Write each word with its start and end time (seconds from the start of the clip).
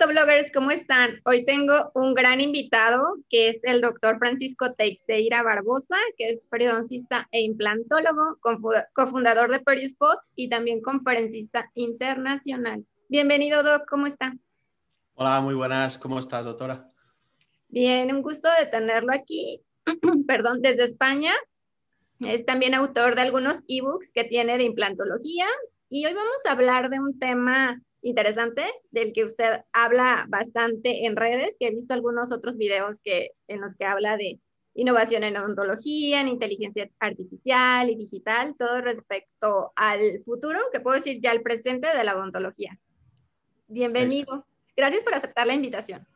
odontobloggers, 0.00 0.50
¿cómo 0.50 0.70
están? 0.70 1.20
Hoy 1.24 1.44
tengo 1.44 1.90
un 1.94 2.14
gran 2.14 2.40
invitado 2.40 3.18
que 3.28 3.50
es 3.50 3.60
el 3.64 3.82
doctor 3.82 4.18
Francisco 4.18 4.72
Teixeira 4.72 5.42
Barbosa, 5.42 5.96
que 6.16 6.30
es 6.30 6.46
periodoncista 6.46 7.28
e 7.32 7.42
implantólogo, 7.42 8.38
cofundador 8.94 9.50
de 9.50 9.60
Perispot 9.60 10.18
y 10.34 10.48
también 10.48 10.80
conferencista 10.80 11.70
internacional. 11.74 12.86
Bienvenido, 13.10 13.62
Doc, 13.62 13.82
¿cómo 13.90 14.06
está? 14.06 14.34
Hola, 15.14 15.40
muy 15.42 15.54
buenas, 15.54 15.98
¿cómo 15.98 16.18
estás, 16.18 16.46
doctora? 16.46 16.88
Bien, 17.68 18.14
un 18.14 18.22
gusto 18.22 18.48
de 18.58 18.66
tenerlo 18.66 19.12
aquí, 19.12 19.60
perdón, 20.26 20.62
desde 20.62 20.84
España. 20.84 21.32
Es 22.20 22.46
también 22.46 22.74
autor 22.74 23.16
de 23.16 23.22
algunos 23.22 23.62
ebooks 23.68 24.12
que 24.14 24.24
tiene 24.24 24.56
de 24.56 24.64
implantología 24.64 25.46
y 25.90 26.06
hoy 26.06 26.14
vamos 26.14 26.46
a 26.46 26.52
hablar 26.52 26.88
de 26.88 27.00
un 27.00 27.18
tema 27.18 27.82
interesante 28.02 28.64
del 28.90 29.12
que 29.12 29.24
usted 29.24 29.62
habla 29.72 30.26
bastante 30.28 31.06
en 31.06 31.16
redes, 31.16 31.56
que 31.58 31.68
he 31.68 31.70
visto 31.70 31.94
algunos 31.94 32.32
otros 32.32 32.56
videos 32.56 33.00
que, 33.00 33.30
en 33.48 33.60
los 33.60 33.74
que 33.74 33.84
habla 33.84 34.16
de 34.16 34.40
innovación 34.74 35.24
en 35.24 35.36
odontología, 35.36 36.20
en 36.20 36.28
inteligencia 36.28 36.88
artificial 36.98 37.90
y 37.90 37.96
digital, 37.96 38.54
todo 38.58 38.80
respecto 38.80 39.72
al 39.76 40.22
futuro, 40.24 40.58
que 40.72 40.80
puedo 40.80 40.96
decir 40.96 41.20
ya 41.20 41.32
el 41.32 41.42
presente 41.42 41.88
de 41.94 42.04
la 42.04 42.16
odontología. 42.16 42.78
Bienvenido. 43.68 44.46
Gracias 44.76 45.04
por 45.04 45.14
aceptar 45.14 45.46
la 45.46 45.54
invitación. 45.54 46.06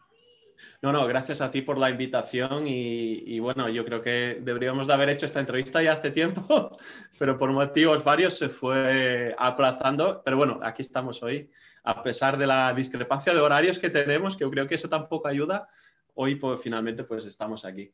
No, 0.82 0.92
no, 0.92 1.06
gracias 1.06 1.40
a 1.40 1.50
ti 1.50 1.62
por 1.62 1.78
la 1.78 1.90
invitación 1.90 2.66
y, 2.66 3.38
bueno, 3.40 3.68
yo 3.68 3.84
creo 3.84 4.02
que 4.02 4.38
deberíamos 4.40 4.86
de 4.86 4.94
haber 4.94 5.08
hecho 5.10 5.26
esta 5.26 5.40
entrevista 5.40 5.82
ya 5.82 5.94
hace 5.94 6.10
tiempo, 6.10 6.76
pero 7.18 7.38
por 7.38 7.52
motivos 7.52 8.04
varios 8.04 8.36
se 8.36 8.48
fue 8.48 9.34
aplazando. 9.38 10.22
Pero 10.24 10.36
bueno, 10.36 10.60
aquí 10.62 10.82
estamos 10.82 11.22
hoy, 11.22 11.50
a 11.82 12.02
pesar 12.02 12.38
de 12.38 12.46
la 12.46 12.72
discrepancia 12.74 13.34
de 13.34 13.40
horarios 13.40 13.78
que 13.78 13.90
tenemos, 13.90 14.36
que 14.36 14.42
yo 14.42 14.50
creo 14.50 14.66
que 14.66 14.74
eso 14.74 14.88
tampoco 14.88 15.28
ayuda. 15.28 15.68
Hoy 16.14 16.36
pues, 16.36 16.60
finalmente 16.60 17.04
pues 17.04 17.26
estamos 17.26 17.64
aquí. 17.64 17.92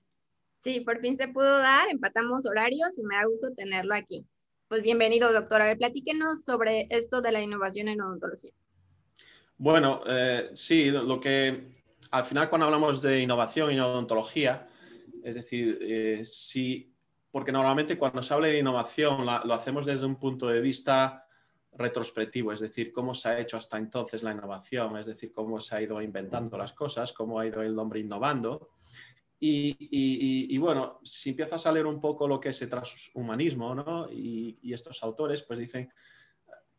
Sí, 0.62 0.80
por 0.80 1.00
fin 1.00 1.16
se 1.16 1.28
pudo 1.28 1.58
dar, 1.58 1.88
empatamos 1.88 2.44
horarios 2.44 2.98
y 2.98 3.02
me 3.02 3.16
da 3.16 3.24
gusto 3.24 3.48
tenerlo 3.56 3.94
aquí. 3.94 4.26
Pues 4.68 4.82
bienvenido, 4.82 5.32
doctora. 5.32 5.64
A 5.64 5.68
ver, 5.68 5.78
platíquenos 5.78 6.44
sobre 6.44 6.86
esto 6.90 7.22
de 7.22 7.32
la 7.32 7.42
innovación 7.42 7.88
en 7.88 8.00
odontología. 8.02 8.52
Bueno, 9.56 10.00
eh, 10.06 10.50
sí, 10.54 10.90
lo 10.90 11.20
que 11.20 11.79
al 12.10 12.24
final 12.24 12.48
cuando 12.48 12.66
hablamos 12.66 13.02
de 13.02 13.20
innovación 13.20 13.72
y 13.72 13.80
odontología, 13.80 14.68
es 15.22 15.34
decir, 15.34 15.78
eh, 15.80 16.22
porque 17.30 17.52
normalmente 17.52 17.96
cuando 17.96 18.22
se 18.22 18.34
habla 18.34 18.48
de 18.48 18.58
innovación 18.58 19.24
lo 19.24 19.54
hacemos 19.54 19.86
desde 19.86 20.06
un 20.06 20.16
punto 20.16 20.48
de 20.48 20.60
vista 20.60 21.26
retrospectivo, 21.72 22.52
es 22.52 22.60
decir, 22.60 22.92
cómo 22.92 23.14
se 23.14 23.28
ha 23.28 23.38
hecho 23.38 23.56
hasta 23.56 23.78
entonces 23.78 24.22
la 24.24 24.32
innovación, 24.32 24.96
es 24.96 25.06
decir, 25.06 25.32
cómo 25.32 25.60
se 25.60 25.76
ha 25.76 25.82
ido 25.82 26.02
inventando 26.02 26.58
las 26.58 26.72
cosas, 26.72 27.12
cómo 27.12 27.38
ha 27.38 27.46
ido 27.46 27.62
el 27.62 27.78
hombre 27.78 28.00
innovando. 28.00 28.70
Y, 29.42 30.58
bueno, 30.58 31.00
si 31.02 31.30
empiezas 31.30 31.66
a 31.66 31.72
leer 31.72 31.86
un 31.86 31.98
poco 31.98 32.28
lo 32.28 32.38
que 32.38 32.50
es 32.50 32.60
el 32.60 32.68
transhumanismo, 32.68 33.74
¿no? 33.74 34.06
y, 34.10 34.58
estos 34.72 35.02
autores, 35.02 35.42
pues 35.42 35.60
dicen, 35.60 35.90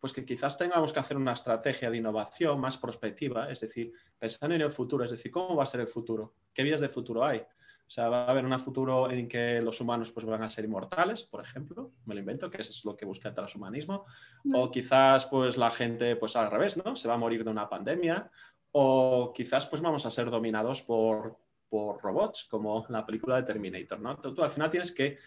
pues 0.02 0.14
que 0.14 0.26
quizás 0.26 0.58
tengamos 0.58 0.92
que 0.92 1.00
hacer 1.00 1.16
una 1.16 1.34
estrategia 1.34 1.92
de 1.92 1.98
innovación 1.98 2.60
más 2.60 2.76
prospectiva, 2.76 3.52
es 3.52 3.60
decir, 3.60 3.94
pensar 4.18 4.52
en 4.52 4.62
el 4.62 4.72
futuro, 4.72 5.06
es 5.06 5.12
decir, 5.12 5.32
¿cómo 5.32 5.56
va 5.56 5.64
a 5.64 5.68
ser 5.68 5.82
el 5.82 5.88
futuro? 5.88 6.34
¿Qué 6.52 6.64
vías 6.64 6.82
de 6.82 6.90
futuro 6.90 7.24
hay? 7.24 7.38
O 7.40 7.94
sea, 7.94 8.10
va 8.10 8.24
a 8.24 8.32
haber 8.32 8.44
un 8.44 8.60
futuro 8.60 9.12
en 9.12 9.28
que 9.28 9.62
los 9.62 9.80
humanos 9.80 10.12
pues, 10.12 10.26
van 10.26 10.42
a 10.42 10.50
ser 10.50 10.66
inmortales, 10.66 11.24
por 11.24 11.44
ejemplo, 11.44 11.92
me 12.06 12.16
lo 12.16 12.20
invento, 12.20 12.50
que 12.50 12.62
eso 12.62 12.72
es 12.72 12.84
lo 12.84 12.98
que 12.98 13.06
busca 13.06 13.30
el 13.30 13.36
transhumanismo, 13.36 14.06
o 14.54 14.72
quizás 14.72 15.28
pues 15.28 15.56
la 15.58 15.70
gente 15.70 16.16
pues 16.16 16.36
al 16.36 16.50
revés, 16.50 16.84
¿no? 16.84 16.96
Se 16.96 17.08
va 17.08 17.14
a 17.14 17.18
morir 17.18 17.44
de 17.44 17.52
una 17.52 17.70
pandemia, 17.70 18.32
o 18.72 19.32
quizás 19.36 19.68
pues 19.68 19.84
vamos 19.84 20.04
a 20.08 20.10
ser 20.10 20.32
dominados 20.32 20.82
por, 20.82 21.38
por 21.70 22.02
robots, 22.02 22.48
como 22.50 22.86
la 22.90 23.06
película 23.06 23.36
de 23.36 23.44
Terminator, 23.44 24.00
¿no? 24.00 24.18
tú 24.18 24.42
al 24.42 24.50
final 24.50 24.70
tienes 24.70 24.92
que 24.92 25.20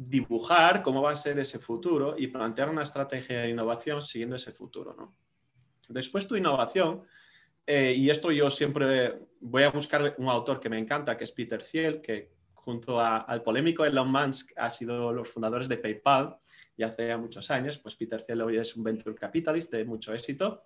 dibujar 0.00 0.80
cómo 0.84 1.02
va 1.02 1.10
a 1.10 1.16
ser 1.16 1.40
ese 1.40 1.58
futuro 1.58 2.14
y 2.16 2.28
plantear 2.28 2.70
una 2.70 2.84
estrategia 2.84 3.40
de 3.40 3.48
innovación 3.50 4.00
siguiendo 4.00 4.36
ese 4.36 4.52
futuro. 4.52 4.94
¿no? 4.96 5.16
Después 5.88 6.28
tu 6.28 6.36
innovación, 6.36 7.02
eh, 7.66 7.92
y 7.94 8.08
esto 8.08 8.30
yo 8.30 8.48
siempre 8.48 9.18
voy 9.40 9.64
a 9.64 9.70
buscar 9.70 10.14
un 10.18 10.28
autor 10.28 10.60
que 10.60 10.68
me 10.68 10.78
encanta, 10.78 11.16
que 11.16 11.24
es 11.24 11.32
Peter 11.32 11.60
Thiel, 11.60 12.00
que 12.00 12.30
junto 12.54 13.00
al 13.00 13.42
polémico 13.42 13.84
Elon 13.84 14.10
Musk 14.10 14.52
ha 14.56 14.70
sido 14.70 15.12
los 15.12 15.28
fundadores 15.28 15.68
de 15.68 15.78
PayPal 15.78 16.36
y 16.76 16.84
hace 16.84 17.16
muchos 17.16 17.50
años, 17.50 17.78
pues 17.78 17.96
Peter 17.96 18.22
Thiel 18.22 18.42
hoy 18.42 18.56
es 18.56 18.76
un 18.76 18.84
venture 18.84 19.16
capitalist 19.16 19.72
de 19.72 19.84
mucho 19.84 20.14
éxito 20.14 20.62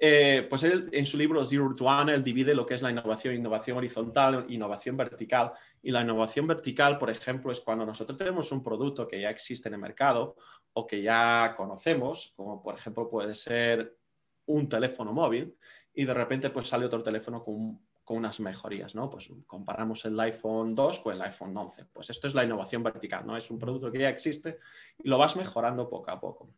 eh, 0.00 0.46
pues 0.48 0.62
en 0.62 1.06
su 1.06 1.18
libro 1.18 1.44
Zero 1.44 1.74
to 1.74 1.84
One, 1.84 2.14
él 2.14 2.22
divide 2.22 2.54
lo 2.54 2.64
que 2.64 2.74
es 2.74 2.82
la 2.82 2.90
innovación, 2.90 3.34
innovación 3.34 3.78
horizontal, 3.78 4.46
innovación 4.48 4.96
vertical. 4.96 5.52
Y 5.82 5.90
la 5.90 6.02
innovación 6.02 6.46
vertical, 6.46 6.98
por 6.98 7.10
ejemplo, 7.10 7.50
es 7.50 7.60
cuando 7.60 7.84
nosotros 7.84 8.16
tenemos 8.16 8.52
un 8.52 8.62
producto 8.62 9.08
que 9.08 9.20
ya 9.20 9.30
existe 9.30 9.68
en 9.68 9.74
el 9.74 9.80
mercado 9.80 10.36
o 10.72 10.86
que 10.86 11.02
ya 11.02 11.54
conocemos, 11.56 12.32
como 12.36 12.62
por 12.62 12.76
ejemplo 12.76 13.08
puede 13.08 13.34
ser 13.34 13.96
un 14.46 14.68
teléfono 14.68 15.12
móvil, 15.12 15.56
y 15.92 16.04
de 16.04 16.14
repente 16.14 16.50
pues 16.50 16.68
sale 16.68 16.86
otro 16.86 17.02
teléfono 17.02 17.42
con, 17.42 17.80
con 18.04 18.16
unas 18.18 18.38
mejorías, 18.38 18.94
¿no? 18.94 19.10
Pues 19.10 19.28
comparamos 19.46 20.04
el 20.04 20.18
iPhone 20.20 20.74
2 20.74 21.00
con 21.00 21.14
el 21.14 21.22
iPhone 21.22 21.56
11. 21.56 21.86
Pues 21.86 22.08
esto 22.10 22.28
es 22.28 22.34
la 22.34 22.44
innovación 22.44 22.82
vertical, 22.82 23.26
¿no? 23.26 23.36
Es 23.36 23.50
un 23.50 23.58
producto 23.58 23.90
que 23.90 23.98
ya 23.98 24.08
existe 24.08 24.58
y 25.02 25.08
lo 25.08 25.18
vas 25.18 25.36
mejorando 25.36 25.88
poco 25.88 26.10
a 26.12 26.20
poco. 26.20 26.48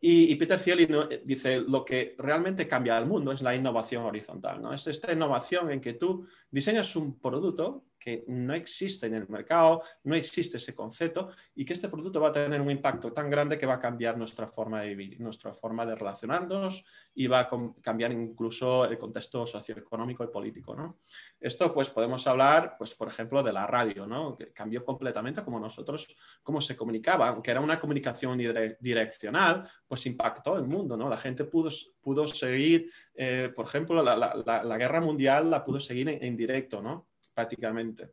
Y, 0.00 0.36
Peter 0.36 0.60
Thiel 0.60 0.80
eh, 1.10 1.22
dice, 1.24 1.60
lo 1.60 1.84
que 1.84 2.14
realmente 2.18 2.68
cambia 2.68 2.98
el 2.98 3.06
mundo 3.06 3.32
es 3.32 3.42
la 3.42 3.54
innovación 3.54 4.04
horizontal, 4.04 4.62
¿no? 4.62 4.72
Es 4.72 4.86
esta 4.86 5.12
innovación 5.12 5.72
en 5.72 5.80
que 5.80 5.94
tú 5.94 6.26
diseñas 6.50 6.94
un 6.94 7.18
producto 7.18 7.84
no 8.26 8.54
existe 8.54 9.06
en 9.06 9.14
el 9.14 9.28
mercado, 9.28 9.82
no 10.04 10.14
existe 10.14 10.56
ese 10.56 10.74
concepto 10.74 11.30
y 11.54 11.64
que 11.64 11.72
este 11.72 11.88
producto 11.88 12.20
va 12.20 12.28
a 12.28 12.32
tener 12.32 12.60
un 12.60 12.70
impacto 12.70 13.12
tan 13.12 13.30
grande 13.30 13.58
que 13.58 13.66
va 13.66 13.74
a 13.74 13.80
cambiar 13.80 14.16
nuestra 14.16 14.48
forma 14.48 14.82
de 14.82 14.94
vivir, 14.94 15.20
nuestra 15.20 15.52
forma 15.52 15.84
de 15.84 15.94
relacionarnos 15.94 16.84
y 17.14 17.26
va 17.26 17.40
a 17.40 17.48
cambiar 17.82 18.12
incluso 18.12 18.84
el 18.84 18.98
contexto 18.98 19.46
socioeconómico 19.46 20.24
y 20.24 20.28
político. 20.28 20.74
¿no? 20.74 20.98
Esto 21.40 21.72
pues 21.74 21.90
podemos 21.90 22.26
hablar, 22.26 22.76
pues 22.78 22.94
por 22.94 23.08
ejemplo, 23.08 23.42
de 23.42 23.52
la 23.52 23.66
radio, 23.66 24.06
¿no? 24.06 24.36
que 24.36 24.52
cambió 24.52 24.84
completamente 24.84 25.42
como 25.42 25.58
nosotros, 25.58 26.16
cómo 26.42 26.60
se 26.60 26.76
comunicaba, 26.76 27.28
aunque 27.28 27.50
era 27.50 27.60
una 27.60 27.80
comunicación 27.80 28.38
direccional, 28.80 29.68
pues 29.86 30.06
impactó 30.06 30.56
el 30.56 30.64
mundo, 30.64 30.96
¿no? 30.96 31.08
la 31.08 31.16
gente 31.16 31.44
pudo, 31.44 31.70
pudo 32.00 32.26
seguir, 32.26 32.90
eh, 33.14 33.52
por 33.54 33.66
ejemplo, 33.66 34.02
la, 34.02 34.78
guerra 34.78 35.00
mundial 35.00 35.50
la 35.50 35.64
pudo 35.64 35.80
seguir 35.80 36.08
en 36.08 36.36
directo, 36.36 36.80
¿no? 36.80 37.07
Prácticamente. 37.38 38.10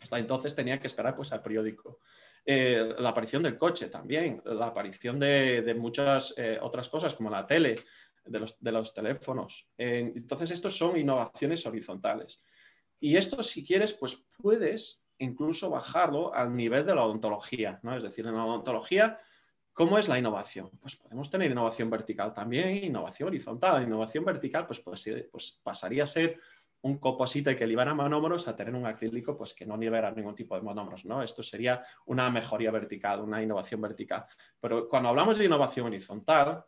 Hasta 0.00 0.18
entonces 0.18 0.56
tenía 0.56 0.80
que 0.80 0.88
esperar 0.88 1.14
pues, 1.14 1.32
al 1.32 1.40
periódico. 1.40 2.00
Eh, 2.44 2.94
la 2.98 3.10
aparición 3.10 3.44
del 3.44 3.56
coche 3.56 3.86
también, 3.88 4.42
la 4.44 4.66
aparición 4.66 5.20
de, 5.20 5.74
muchas 5.78 6.34
eh, 6.36 6.58
otras 6.60 6.88
cosas 6.88 7.14
como 7.14 7.30
la 7.30 7.46
tele, 7.46 7.76
de 8.24 8.72
los, 8.72 8.92
teléfonos. 8.92 9.68
entonces, 9.78 10.50
estos 10.50 10.76
son 10.76 10.96
innovaciones 10.96 11.64
horizontales. 11.64 12.42
Y 12.98 13.16
esto, 13.16 13.42
si 13.42 13.64
quieres, 13.64 13.92
pues 13.92 14.24
puedes 14.36 15.02
incluso 15.18 15.70
bajarlo 15.70 16.34
al 16.34 16.54
nivel 16.54 16.84
de 16.84 16.94
la 16.94 17.04
odontología, 17.04 17.78
¿no? 17.82 17.96
Es 17.96 18.02
decir, 18.02 18.26
en 18.26 18.34
la 18.34 18.44
odontología, 18.44 19.18
¿cómo 19.72 19.96
es 19.98 20.08
la 20.08 20.18
innovación? 20.18 20.70
Pues 20.80 20.96
podemos 20.96 21.30
tener 21.30 21.50
innovación 21.50 21.88
vertical 21.88 22.34
también, 22.34 22.84
innovación 22.84 23.28
horizontal. 23.28 23.76
La 23.76 23.82
innovación 23.82 24.24
vertical, 24.24 24.66
pues, 24.66 24.80
pues, 24.80 25.08
pues 25.30 25.60
pasaría 25.62 26.04
a 26.04 26.08
ser 26.08 26.38
un 26.82 26.98
composite 26.98 27.56
que 27.56 27.66
libera 27.66 27.94
monómeros 27.94 28.48
a 28.48 28.56
tener 28.56 28.74
un 28.74 28.86
acrílico 28.86 29.36
pues, 29.36 29.54
que 29.54 29.66
no 29.66 29.76
libera 29.76 30.10
ningún 30.10 30.34
tipo 30.34 30.54
de 30.54 30.62
monómeros. 30.62 31.04
¿no? 31.04 31.22
Esto 31.22 31.42
sería 31.42 31.82
una 32.06 32.30
mejoría 32.30 32.70
vertical, 32.70 33.20
una 33.20 33.42
innovación 33.42 33.80
vertical. 33.80 34.24
Pero 34.58 34.88
cuando 34.88 35.10
hablamos 35.10 35.38
de 35.38 35.44
innovación 35.44 35.86
horizontal, 35.86 36.64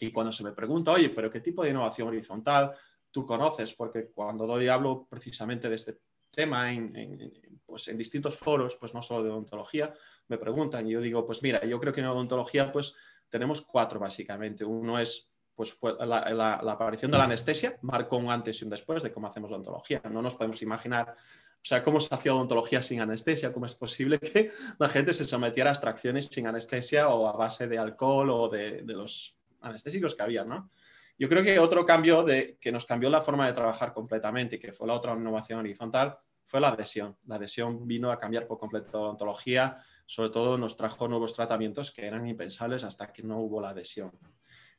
y 0.00 0.10
cuando 0.10 0.32
se 0.32 0.44
me 0.44 0.52
pregunta, 0.52 0.92
oye, 0.92 1.10
pero 1.10 1.30
¿qué 1.30 1.40
tipo 1.40 1.62
de 1.62 1.70
innovación 1.70 2.08
horizontal 2.08 2.72
tú 3.10 3.26
conoces? 3.26 3.74
Porque 3.74 4.10
cuando 4.10 4.46
doy 4.46 4.68
hablo 4.68 5.06
precisamente 5.08 5.68
de 5.68 5.74
este 5.74 5.98
tema 6.30 6.72
en, 6.72 7.32
pues, 7.64 7.88
en 7.88 7.98
distintos 7.98 8.36
foros, 8.36 8.76
pues 8.76 8.94
no 8.94 9.02
solo 9.02 9.24
de 9.24 9.30
odontología, 9.30 9.92
me 10.28 10.38
preguntan 10.38 10.86
y 10.86 10.92
yo 10.92 11.00
digo, 11.00 11.26
pues 11.26 11.42
mira, 11.42 11.64
yo 11.64 11.80
creo 11.80 11.92
que 11.92 12.00
en 12.00 12.06
odontología 12.06 12.70
pues 12.70 12.94
tenemos 13.28 13.62
cuatro 13.62 13.98
básicamente. 13.98 14.64
Uno 14.64 14.98
es 14.98 15.30
pues 15.58 15.72
fue 15.72 15.96
la, 16.06 16.54
aparición 16.70 17.10
de 17.10 17.18
la 17.18 17.24
anestesia, 17.24 17.80
marcó 17.82 18.16
un 18.16 18.30
antes 18.30 18.60
y 18.60 18.64
un 18.64 18.70
después 18.70 19.02
de 19.02 19.10
cómo 19.10 19.26
hacemos 19.26 19.50
odontología. 19.50 20.00
No 20.08 20.22
nos 20.22 20.36
podemos 20.36 20.62
imaginar, 20.62 21.16
o 21.18 21.64
sea, 21.64 21.82
cómo 21.82 21.98
se 21.98 22.14
hacía 22.14 22.32
odontología 22.32 22.80
sin 22.80 23.00
anestesia, 23.00 23.52
cómo 23.52 23.66
es 23.66 23.74
posible 23.74 24.20
que 24.20 24.52
la 24.78 24.88
gente 24.88 25.12
se 25.12 25.24
sometiera 25.24 25.70
a 25.70 25.72
extracciones 25.72 26.26
sin 26.26 26.46
anestesia 26.46 27.08
o 27.08 27.26
a 27.26 27.32
base 27.32 27.66
de 27.66 27.76
alcohol 27.76 28.30
o 28.30 28.48
de, 28.48 28.84
los 28.84 29.36
anestésicos 29.60 30.14
que 30.14 30.22
había, 30.22 30.44
¿no? 30.44 30.70
Yo 31.18 31.28
creo 31.28 31.42
que 31.42 31.58
otro 31.58 31.84
cambio 31.84 32.22
de, 32.22 32.56
que 32.60 32.70
nos 32.70 32.86
cambió 32.86 33.10
la 33.10 33.20
forma 33.20 33.44
de 33.48 33.52
trabajar 33.52 33.92
completamente 33.92 34.54
y 34.54 34.58
que 34.60 34.72
fue 34.72 34.86
la 34.86 34.94
otra 34.94 35.14
innovación 35.14 35.58
horizontal 35.58 36.18
fue 36.44 36.60
la 36.60 36.68
adhesión. 36.68 37.16
La 37.26 37.34
adhesión 37.34 37.84
vino 37.84 38.12
a 38.12 38.18
cambiar 38.20 38.46
por 38.46 38.60
completo 38.60 38.90
la 38.92 39.06
odontología, 39.06 39.82
sobre 40.06 40.30
todo 40.30 40.56
nos 40.56 40.76
trajo 40.76 41.08
nuevos 41.08 41.34
tratamientos 41.34 41.90
que 41.90 42.06
eran 42.06 42.28
impensables 42.28 42.84
hasta 42.84 43.12
que 43.12 43.24
no 43.24 43.40
hubo 43.40 43.60
la 43.60 43.70
adhesión. 43.70 44.12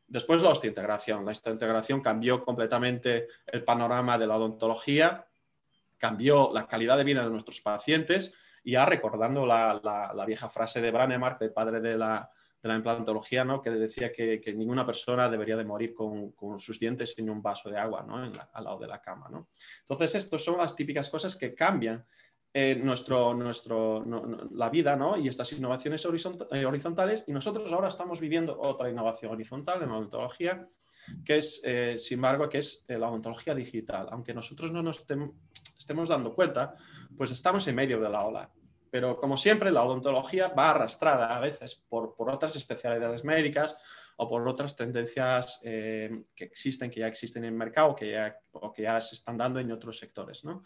Después 0.09 0.41
la 0.41 0.49
osteointegración. 0.49 1.23
La 1.23 1.31
osteointegración 1.31 2.01
cambió 2.01 2.43
completamente 2.43 3.27
el 3.45 3.63
panorama 3.63 4.17
de 4.17 4.25
la 4.25 4.37
odontología, 4.37 5.27
cambió 5.97 6.49
la 6.51 6.67
calidad 6.67 6.97
de 6.97 7.03
vida 7.03 7.23
de 7.23 7.29
nuestros 7.29 7.61
pacientes 7.61 8.33
y 8.63 8.71
ya 8.71 8.85
recordando 8.85 9.45
la, 9.45 10.25
vieja 10.25 10.49
frase 10.49 10.81
de 10.81 10.89
Branemark, 10.89 11.39
el 11.41 11.53
padre 11.53 11.79
de 11.79 11.95
la, 11.95 12.27
implantología, 12.63 13.45
¿no? 13.45 13.61
que 13.61 13.69
decía 13.69 14.11
que, 14.11 14.41
ninguna 14.55 14.83
persona 14.83 15.29
debería 15.29 15.55
de 15.55 15.63
morir 15.63 15.93
con, 15.93 16.33
sus 16.57 16.79
dientes 16.79 17.13
sin 17.13 17.29
un 17.29 17.41
vaso 17.43 17.69
de 17.69 17.77
agua 17.77 18.03
¿no? 18.03 18.17
al 18.17 18.63
lado 18.63 18.79
de 18.79 18.87
la 18.87 18.99
cama. 18.99 19.27
¿no? 19.29 19.49
Entonces, 19.81 20.15
estas 20.15 20.43
son 20.43 20.57
las 20.57 20.75
típicas 20.75 21.07
cosas 21.07 21.35
que 21.35 21.53
cambian 21.53 22.03
eh, 22.51 22.75
nuestro, 22.83 23.35
nuestro, 23.35 24.03
la 24.51 24.69
vida 24.71 24.95
¿no? 24.95 25.15
y 25.15 25.27
estas 25.27 25.53
innovaciones 25.53 26.03
eh, 26.03 26.65
horizontales 26.65 27.23
y 27.27 27.31
nosotros 27.31 27.71
ahora 27.71 27.89
estamos 27.89 28.19
viviendo 28.19 28.59
otra 28.59 28.89
innovación 28.89 29.33
horizontal 29.33 29.83
en 29.83 29.89
la 29.89 29.97
odontología 29.97 30.67
que 31.23 31.37
es, 31.37 31.61
eh, 31.63 31.99
sin 31.99 32.17
embargo, 32.17 32.49
que 32.49 32.57
es 32.57 32.85
la 32.87 33.07
odontología 33.07 33.53
digital. 33.53 34.07
Aunque 34.11 34.33
nosotros 34.33 34.71
no 34.71 34.81
nos 34.81 35.05
estemos 35.77 36.09
dando 36.09 36.33
cuenta, 36.33 36.75
pues 37.15 37.31
estamos 37.31 37.67
en 37.67 37.75
medio 37.75 37.99
de 37.99 38.09
la 38.09 38.25
ola. 38.25 38.51
Pero 38.89 39.17
como 39.17 39.37
siempre, 39.37 39.71
la 39.71 39.83
odontología 39.83 40.47
va 40.47 40.71
arrastrada 40.71 41.35
a 41.35 41.39
veces 41.39 41.75
por, 41.75 42.15
por 42.15 42.31
otras 42.31 42.55
especialidades 42.55 43.23
médicas 43.23 43.77
o 44.17 44.27
por 44.27 44.47
otras 44.47 44.75
tendencias 44.75 45.59
que 45.61 46.25
existen, 46.35 46.91
que 46.91 46.99
ya 46.99 47.07
existen 47.07 47.43
en 47.43 47.53
el 47.53 47.57
mercado 47.57 47.95
que 47.95 48.11
ya, 48.11 48.37
o 48.51 48.73
que 48.73 48.83
ya 48.83 48.99
se 49.01 49.15
están 49.15 49.37
dando 49.37 49.59
en 49.59 49.71
otros 49.71 49.97
sectores. 49.97 50.43
¿no? 50.43 50.61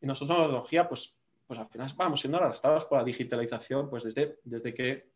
Y 0.00 0.06
nosotros 0.06 0.36
en 0.36 0.42
la 0.42 0.48
odontología, 0.48 0.88
pues 0.88 1.17
pues 1.48 1.58
al 1.58 1.68
final 1.68 1.90
vamos 1.96 2.20
siendo 2.20 2.38
arrastrados 2.38 2.84
por 2.84 2.98
la 2.98 3.04
digitalización, 3.04 3.88
pues 3.88 4.04
desde, 4.04 4.38
desde 4.44 4.74
que 4.74 5.10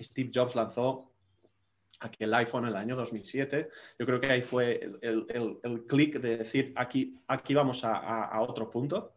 Steve 0.00 0.30
Jobs 0.34 0.56
lanzó 0.56 1.12
aquel 2.00 2.32
iPhone 2.32 2.64
en 2.64 2.70
el 2.70 2.76
año 2.76 2.96
2007. 2.96 3.68
Yo 3.98 4.06
creo 4.06 4.18
que 4.18 4.32
ahí 4.32 4.42
fue 4.42 4.80
el, 5.02 5.26
el, 5.28 5.58
el, 5.62 5.84
clic 5.84 6.20
de 6.20 6.38
decir, 6.38 6.72
aquí, 6.74 7.20
aquí 7.26 7.52
vamos 7.52 7.84
a, 7.84 8.24
a, 8.24 8.40
otro 8.40 8.70
punto. 8.70 9.12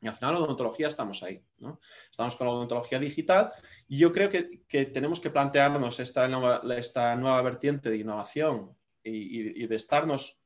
Y 0.00 0.06
al 0.06 0.14
final 0.14 0.34
la 0.34 0.40
odontología 0.40 0.86
estamos 0.86 1.24
ahí, 1.24 1.42
¿no? 1.58 1.80
Estamos 2.08 2.36
con 2.36 2.46
la 2.46 2.52
odontología 2.52 3.00
digital 3.00 3.50
y 3.88 3.98
yo 3.98 4.12
creo 4.12 4.30
que, 4.30 4.62
que 4.68 4.86
tenemos 4.86 5.18
que 5.18 5.30
plantearnos 5.30 5.98
esta 5.98 6.28
nueva, 6.28 6.62
esta 6.76 7.16
nueva 7.16 7.42
vertiente 7.42 7.90
de 7.90 7.96
innovación 7.96 8.76
y, 9.02 9.66
de 9.66 9.74
estarnos 9.74 10.38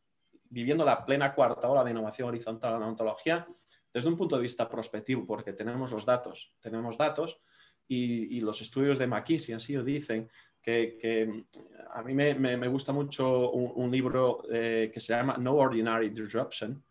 viviendo 0.49 0.87
la 0.87 1.05
plena 1.05 1.35
cuarta 1.35 1.69
ola 1.69 1.85
de 1.85 1.91
innovación 1.91 2.29
horizontal 2.29 2.77
en 2.77 2.83
odontología 2.83 3.47
desde 3.93 4.09
un 4.09 4.17
punto 4.17 4.37
de 4.37 4.43
vista 4.43 4.69
prospectivo, 4.69 5.27
porque 5.27 5.53
tenemos 5.53 5.93
los 5.93 6.05
datos, 6.05 6.55
tenemos 6.61 6.97
datos 6.97 7.41
y, 7.87 8.41
los 8.41 8.61
estudios 8.63 8.99
de 8.99 9.07
McKinsey 9.07 9.55
así 9.55 9.75
lo 9.75 9.85
dicen, 9.85 10.31
que, 10.63 11.45
a 11.93 12.03
mí 12.03 12.15
me, 12.15 12.69
gusta 12.69 12.93
mucho 12.93 13.51
un, 13.51 13.91
libro 13.91 14.45
eh, 14.51 14.91
que 14.93 15.01
se 15.01 15.13
llama 15.13 15.37
No 15.39 15.55
Ordinary 15.55 16.11
Disruption, 16.11 16.83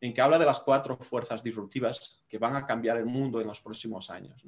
en 0.00 0.14
que 0.14 0.20
habla 0.20 0.38
de 0.38 0.46
las 0.46 0.60
cuatro 0.60 0.96
fuerzas 0.96 1.42
disruptivas 1.42 2.22
que 2.28 2.38
van 2.38 2.56
a 2.56 2.64
cambiar 2.64 2.96
el 2.96 3.06
mundo 3.06 3.40
en 3.40 3.46
los 3.46 3.60
próximos 3.60 4.10
años. 4.10 4.42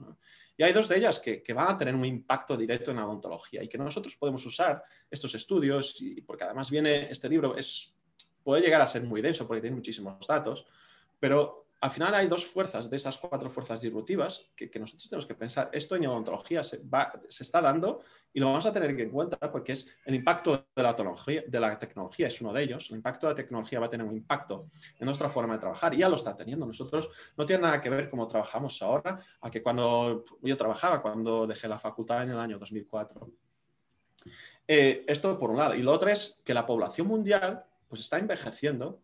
Y 0.56 0.62
hay 0.62 0.72
dos 0.72 0.88
de 0.88 0.98
ellas 0.98 1.18
que, 1.18 1.42
van 1.52 1.68
a 1.68 1.76
tener 1.76 1.94
un 1.94 2.04
impacto 2.04 2.56
directo 2.56 2.90
en 2.90 2.98
la 2.98 3.06
odontología 3.06 3.62
y 3.62 3.68
que 3.68 3.78
nosotros 3.78 4.16
podemos 4.16 4.44
usar 4.46 4.82
estos 5.10 5.34
estudios, 5.34 6.00
y, 6.00 6.20
porque 6.22 6.44
además 6.44 6.70
viene 6.70 7.10
este 7.10 7.28
libro, 7.28 7.56
es, 7.56 7.92
puede 8.42 8.62
llegar 8.62 8.80
a 8.80 8.86
ser 8.86 9.02
muy 9.02 9.20
denso 9.20 9.46
porque 9.46 9.60
tiene 9.60 9.76
muchísimos 9.76 10.26
datos, 10.26 10.66
pero 11.18 11.66
al 11.82 11.90
final 11.90 12.14
hay 12.14 12.26
dos 12.26 12.44
fuerzas 12.44 12.90
de 12.90 12.96
esas 12.96 13.16
cuatro 13.16 13.48
fuerzas 13.48 13.80
disruptivas 13.80 14.50
que, 14.54 14.70
nosotros 14.78 15.08
tenemos 15.08 15.26
que 15.26 15.34
pensar. 15.34 15.70
Esto 15.72 15.96
en 15.96 16.06
odontología 16.06 16.62
se, 16.62 16.82
se, 17.28 17.42
está 17.42 17.62
dando 17.62 18.02
y 18.34 18.40
lo 18.40 18.46
vamos 18.46 18.66
a 18.66 18.72
tener 18.72 18.94
que 18.94 19.04
en 19.04 19.10
cuenta 19.10 19.38
porque 19.50 19.72
es 19.72 19.88
el 20.04 20.14
impacto 20.14 20.66
de 20.76 20.82
la, 20.82 20.94
tecnología, 20.94 21.42
de 21.46 21.60
la 21.60 21.78
tecnología 21.78 22.26
es 22.26 22.38
uno 22.42 22.52
de 22.52 22.62
ellos. 22.62 22.90
El 22.90 22.96
impacto 22.96 23.26
de 23.26 23.32
la 23.32 23.36
tecnología 23.36 23.80
va 23.80 23.86
a 23.86 23.88
tener 23.88 24.06
un 24.06 24.14
impacto 24.14 24.68
en 24.98 25.06
nuestra 25.06 25.30
forma 25.30 25.54
de 25.54 25.60
trabajar 25.60 25.94
y 25.94 25.98
ya 25.98 26.08
lo 26.10 26.16
está 26.16 26.36
teniendo. 26.36 26.66
Nosotros 26.66 27.08
no 27.38 27.46
tiene 27.46 27.62
nada 27.62 27.80
que 27.80 27.88
ver 27.88 28.10
cómo 28.10 28.28
trabajamos 28.28 28.82
ahora 28.82 29.18
a 29.40 29.50
que 29.50 29.62
cuando 29.62 30.26
yo 30.42 30.56
trabajaba, 30.58 31.00
cuando 31.00 31.46
dejé 31.46 31.66
la 31.66 31.78
facultad 31.78 32.24
en 32.24 32.30
el 32.32 32.38
año 32.38 32.58
2004. 32.58 33.30
Eh, 34.68 35.04
esto 35.08 35.38
por 35.38 35.50
un 35.50 35.56
lado. 35.56 35.74
Y 35.74 35.82
lo 35.82 35.92
otro 35.92 36.10
es 36.10 36.42
que 36.44 36.52
la 36.52 36.66
población 36.66 37.06
mundial 37.06 37.64
pues 37.88 38.02
está 38.02 38.18
envejeciendo 38.18 39.00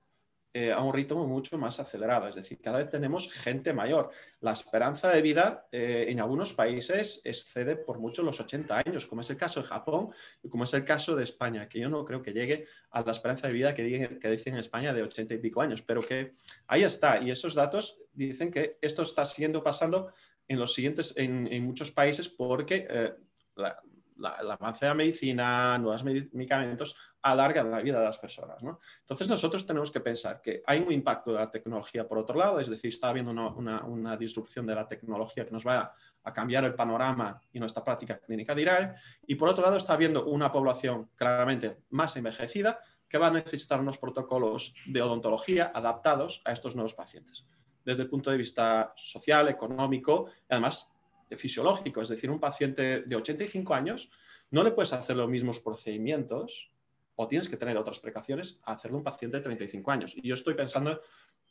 eh, 0.59 0.73
a 0.73 0.81
un 0.81 0.95
ritmo 0.95 1.27
mucho 1.27 1.59
más 1.59 1.79
acelerado. 1.81 2.29
Es 2.29 2.35
decir, 2.35 2.59
cada 2.63 2.79
vez 2.79 2.89
tenemos 2.89 3.31
gente 3.31 3.75
mayor. 3.75 4.09
La 4.41 4.53
esperanza 4.53 5.11
de 5.11 5.21
vida 5.21 5.69
eh, 5.71 6.07
en 6.09 6.19
algunos 6.19 6.55
países 6.55 7.21
excede 7.25 7.77
por 7.77 7.99
mucho 7.99 8.23
los 8.23 8.41
80 8.41 8.83
años, 8.87 9.05
como 9.05 9.21
es 9.21 9.29
el 9.29 9.37
caso 9.37 9.61
de 9.61 9.67
Japón 9.67 10.09
y 10.43 10.49
como 10.49 10.65
es 10.65 10.73
el 10.73 10.83
caso 10.83 11.15
de 11.15 11.25
España, 11.25 11.69
que 11.69 11.79
yo 11.79 11.91
no 11.91 12.07
creo 12.07 12.23
que 12.23 12.33
llegue 12.33 12.65
a 12.93 13.03
la 13.03 13.13
esperanza 13.13 13.49
de 13.49 13.53
vida 13.53 13.75
que, 13.75 14.19
que 14.19 14.31
dicen 14.31 14.55
en 14.55 14.61
España 14.61 14.95
de 14.95 15.03
80 15.03 15.35
y 15.35 15.39
pico 15.39 15.61
años, 15.61 15.83
pero 15.83 16.01
que 16.01 16.33
ahí 16.69 16.85
está. 16.85 17.21
Y 17.21 17.31
esos 17.31 17.55
datos 17.55 18.01
dicen 18.15 18.51
que 18.51 18.79
esto 18.81 19.03
está 19.03 19.27
siguiendo 19.27 19.63
pasando 19.63 20.11
en 20.49 20.59
los 20.59 20.73
siguientes, 20.73 21.13
en, 21.19 21.63
muchos 21.65 21.91
países 21.91 22.31
porque 22.31 22.87
eh, 22.89 23.13
la, 23.57 23.79
el 24.19 24.51
avance 24.51 24.85
de 24.85 24.89
la 24.89 24.95
medicina, 24.95 25.79
nuevos 25.79 26.05
medicamentos, 26.05 26.97
alargan 27.23 27.71
la 27.71 27.81
vida 27.81 27.99
de 27.99 28.05
las 28.05 28.19
personas. 28.19 28.63
Entonces 29.01 29.29
nosotros 29.29 29.67
tenemos 29.67 29.91
que 29.91 30.01
pensar 30.01 30.41
que 30.41 30.63
hay 30.67 30.81
un 30.81 30.93
impacto 30.93 31.33
de 31.33 31.39
la 31.39 31.51
tecnología 31.51 32.07
por 32.07 32.19
otro 32.19 32.39
lado, 32.39 32.61
es 32.61 32.69
decir, 32.69 32.91
está 32.91 33.09
habiendo 33.09 33.33
una, 33.33 34.17
disrupción 34.17 34.67
de 34.67 34.75
la 34.75 34.87
tecnología 34.87 35.45
que 35.45 35.51
nos 35.51 35.67
va 35.67 35.93
a, 36.23 36.33
cambiar 36.33 36.65
el 36.65 36.75
panorama 36.75 37.41
y 37.53 37.61
nuestra 37.61 37.85
práctica 37.85 38.19
clínica 38.19 38.55
diaria, 38.55 38.97
y 39.27 39.35
por 39.37 39.49
otro 39.49 39.65
lado 39.65 39.77
está 39.77 39.93
habiendo 39.93 40.25
una 40.27 40.51
población 40.51 41.11
claramente 41.15 41.79
más 41.91 42.17
envejecida 42.17 42.81
que 43.09 43.19
va 43.19 43.29
a 43.29 43.31
necesitar 43.31 43.81
unos 43.81 43.99
protocolos 43.99 44.75
de 44.87 45.03
odontología 45.03 45.71
adaptados 45.73 46.43
a 46.45 46.53
estos 46.53 46.75
nuevos 46.75 46.95
pacientes, 46.95 47.45
desde 47.85 48.03
el 48.03 48.09
punto 48.09 48.31
de 48.31 48.37
vista 48.37 48.93
social, 48.97 49.49
económico 49.49 50.27
y 50.49 50.55
además 50.55 50.96
fisiológico, 51.31 52.03
es 52.03 52.09
decir, 52.09 52.31
un 52.31 52.41
paciente 52.41 53.03
de 53.03 53.17
85 53.17 53.75
años 53.75 54.11
no 54.51 54.63
le 54.63 54.71
puedes 54.71 54.93
hacer 54.93 55.17
los 55.17 55.29
mismos 55.29 55.61
procedimientos 55.61 56.71
o 57.17 57.27
tienes 57.27 57.49
que 57.49 57.57
tener 57.57 57.77
otras 57.77 57.99
precauciones 57.99 58.61
a 58.65 58.73
hacerlo 58.73 58.99
un 58.99 59.03
paciente 59.03 59.39
de 59.39 59.43
35 59.43 59.91
años. 59.91 60.17
Y 60.17 60.29
yo 60.29 60.35
estoy 60.35 60.55
pensando 60.55 61.01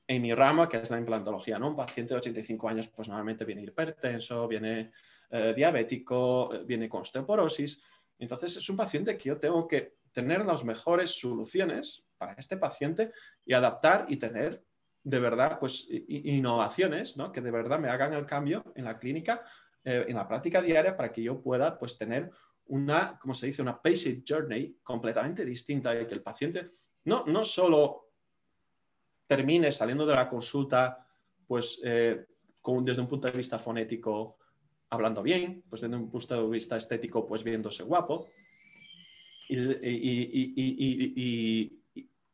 en 0.07 0.21
mi 0.21 0.33
rama, 0.33 0.69
que 0.69 0.77
es 0.77 0.89
la 0.91 0.99
implantología, 0.99 1.57
¿no? 1.57 1.69
Un 1.69 1.75
paciente 1.75 2.13
de 2.13 2.19
85 2.19 2.69
años, 2.69 2.87
pues 2.87 3.07
normalmente 3.07 3.43
viene 3.43 3.63
hipertenso, 3.63 4.47
viene 4.47 4.91
eh, 5.31 5.53
diabético, 5.55 6.53
eh, 6.53 6.63
viene 6.63 6.87
con 6.87 7.01
osteoporosis. 7.01 7.81
Entonces 8.19 8.55
es 8.57 8.69
un 8.69 8.77
paciente 8.77 9.17
que 9.17 9.29
yo 9.29 9.39
tengo 9.39 9.67
que 9.67 9.97
tener 10.11 10.45
las 10.45 10.63
mejores 10.63 11.19
soluciones 11.19 12.05
para 12.17 12.33
este 12.33 12.57
paciente 12.57 13.11
y 13.45 13.53
adaptar 13.53 14.05
y 14.07 14.17
tener 14.17 14.63
de 15.03 15.19
verdad 15.19 15.59
pues 15.59 15.87
innovaciones 15.89 17.17
¿no? 17.17 17.31
que 17.31 17.41
de 17.41 17.51
verdad 17.51 17.77
me 17.77 17.89
hagan 17.89 18.13
el 18.13 18.25
cambio 18.25 18.63
en 18.75 18.85
la 18.85 18.97
clínica 18.97 19.43
eh, 19.85 20.05
en 20.07 20.15
la 20.15 20.27
práctica 20.27 20.61
diaria 20.61 20.97
para 20.97 21.11
que 21.11 21.23
yo 21.23 21.41
pueda 21.41 21.77
pues, 21.77 21.97
tener 21.97 22.29
una, 22.67 23.17
como 23.19 23.33
se 23.33 23.45
dice, 23.45 23.61
una 23.61 23.81
patient 23.81 24.25
journey 24.27 24.79
completamente 24.83 25.45
distinta 25.45 25.99
y 25.99 26.05
que 26.07 26.15
el 26.15 26.23
paciente 26.23 26.71
no, 27.05 27.23
no 27.25 27.45
solo 27.45 28.09
termine 29.27 29.71
saliendo 29.71 30.05
de 30.05 30.15
la 30.15 30.27
consulta 30.27 31.07
pues, 31.47 31.79
eh, 31.83 32.25
desde 32.81 33.01
un 33.01 33.07
punto 33.07 33.27
de 33.27 33.37
vista 33.37 33.59
fonético 33.59 34.39
hablando 34.89 35.21
bien, 35.21 35.63
pues 35.69 35.81
desde 35.81 35.95
un 35.95 36.09
punto 36.09 36.43
de 36.43 36.49
vista 36.49 36.77
estético 36.77 37.27
pues 37.27 37.43
viéndose 37.43 37.83
guapo 37.83 38.27
y, 39.47 39.55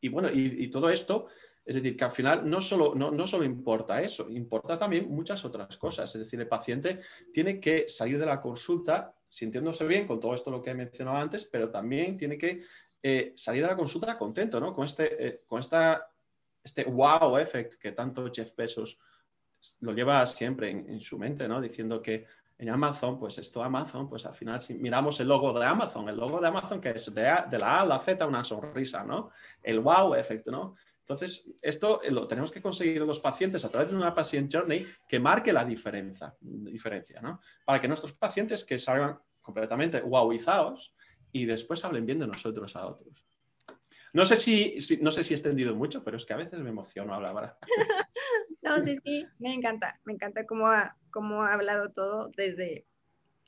y 0.02 0.10
bueno, 0.10 0.30
y, 0.32 0.68
todo 0.70 0.90
esto 0.90 1.28
es 1.72 1.78
decir, 1.78 1.96
que 1.96 2.04
al 2.04 2.12
final 2.12 2.50
no 2.50 2.60
solo, 2.60 2.94
no, 2.96 3.12
no 3.12 3.26
solo 3.26 3.46
importa 3.46 4.02
eso, 4.02 4.30
importa 4.30 4.78
también 4.78 5.10
muchas 5.10 5.46
otras 5.46 5.78
cosas. 5.78 6.14
Es 6.14 6.20
decir, 6.20 6.38
el 6.42 6.48
paciente 6.48 7.00
tiene 7.32 7.62
que 7.62 7.88
salir 7.88 8.20
de 8.20 8.26
la 8.26 8.42
consulta 8.42 9.16
sintiéndose 9.30 9.86
bien 9.86 10.06
con 10.06 10.20
todo 10.20 10.34
esto 10.34 10.52
lo 10.52 10.62
que 10.62 10.72
he 10.72 10.74
mencionado 10.74 11.16
antes, 11.16 11.46
pero 11.46 11.70
también 11.70 12.18
tiene 12.18 12.38
que 12.38 12.64
eh, 13.02 13.32
salir 13.38 13.62
de 13.62 13.70
la 13.70 13.78
consulta 13.78 14.18
contento, 14.18 14.60
¿no? 14.60 14.74
Con 14.74 14.84
este, 14.84 15.26
eh, 15.26 15.44
con 15.48 15.62
esta, 15.62 16.10
este 16.62 16.84
wow 16.84 17.38
effect 17.38 17.76
que 17.76 17.94
tanto 17.94 18.30
Jeff 18.30 18.54
Bezos 18.54 19.00
lo 19.80 19.94
lleva 19.94 20.26
siempre 20.26 20.72
en, 20.72 21.00
su 21.00 21.18
mente, 21.18 21.48
¿no? 21.48 21.62
Diciendo 21.62 22.02
que 22.02 22.26
en 22.58 22.70
Amazon, 22.70 23.18
pues 23.18 23.38
esto 23.38 23.64
Amazon, 23.64 24.10
pues 24.10 24.26
al 24.26 24.34
final 24.34 24.60
si 24.60 24.74
miramos 24.74 25.22
el 25.22 25.30
logo 25.30 25.58
de 25.58 25.66
Amazon, 25.66 26.10
el 26.10 26.18
logo 26.18 26.42
de 26.42 26.48
Amazon 26.50 26.82
que 26.82 26.90
es 26.90 27.16
de, 27.16 27.24
la 27.24 27.78
A 27.78 27.82
a 27.82 27.86
la 27.86 27.98
Z 27.98 28.28
una 28.28 28.44
sonrisa, 28.44 29.06
¿no? 29.06 29.30
El 29.64 29.80
wow 29.80 30.16
effect, 30.16 30.48
¿no? 30.48 30.76
Entonces, 31.12 31.54
esto 31.62 32.02
eh, 32.04 32.12
lo 32.12 32.26
tenemos 32.28 32.52
que 32.52 32.62
conseguir 32.62 33.02
los 33.02 33.20
pacientes 33.20 33.66
a 33.66 33.70
través 33.70 33.92
de 33.92 33.98
una 33.98 34.14
patient 34.14 34.54
journey 34.54 34.88
que 35.08 35.20
marque 35.20 35.52
la 35.52 35.66
diferencia, 35.66 36.36
diferencia 36.40 37.22
¿no? 37.22 37.42
Para 37.66 37.82
que 37.82 37.88
nuestros 37.88 38.14
pacientes 38.14 38.64
que 38.64 38.80
salgan 38.80 39.20
completamente 39.42 40.02
wowizados 40.02 40.96
y 41.32 41.46
después 41.46 41.84
hablen 41.84 42.06
bien 42.06 42.20
de 42.20 42.28
nosotros 42.28 42.76
a 42.76 42.88
otros. 42.88 43.26
No 44.14 44.26
sé 44.26 44.38
si, 44.38 44.78
no 45.02 45.12
sé 45.12 45.24
si 45.24 45.34
he 45.34 45.38
extendido 45.38 45.76
mucho, 45.76 46.04
pero 46.04 46.18
es 46.18 46.26
que 46.26 46.34
a 46.34 46.38
veces 46.38 46.60
me 46.62 46.70
emociono 46.70 47.14
hablar. 47.14 47.58
no, 48.62 48.82
sí, 48.82 48.98
sí, 49.04 49.26
me 49.40 49.54
encanta, 49.54 50.00
me 50.06 50.14
encanta 50.14 50.46
cómo 50.46 50.68
ha, 50.68 50.98
cómo 51.12 51.44
ha 51.44 51.54
hablado 51.54 51.92
todo 51.92 52.30
desde 52.38 52.86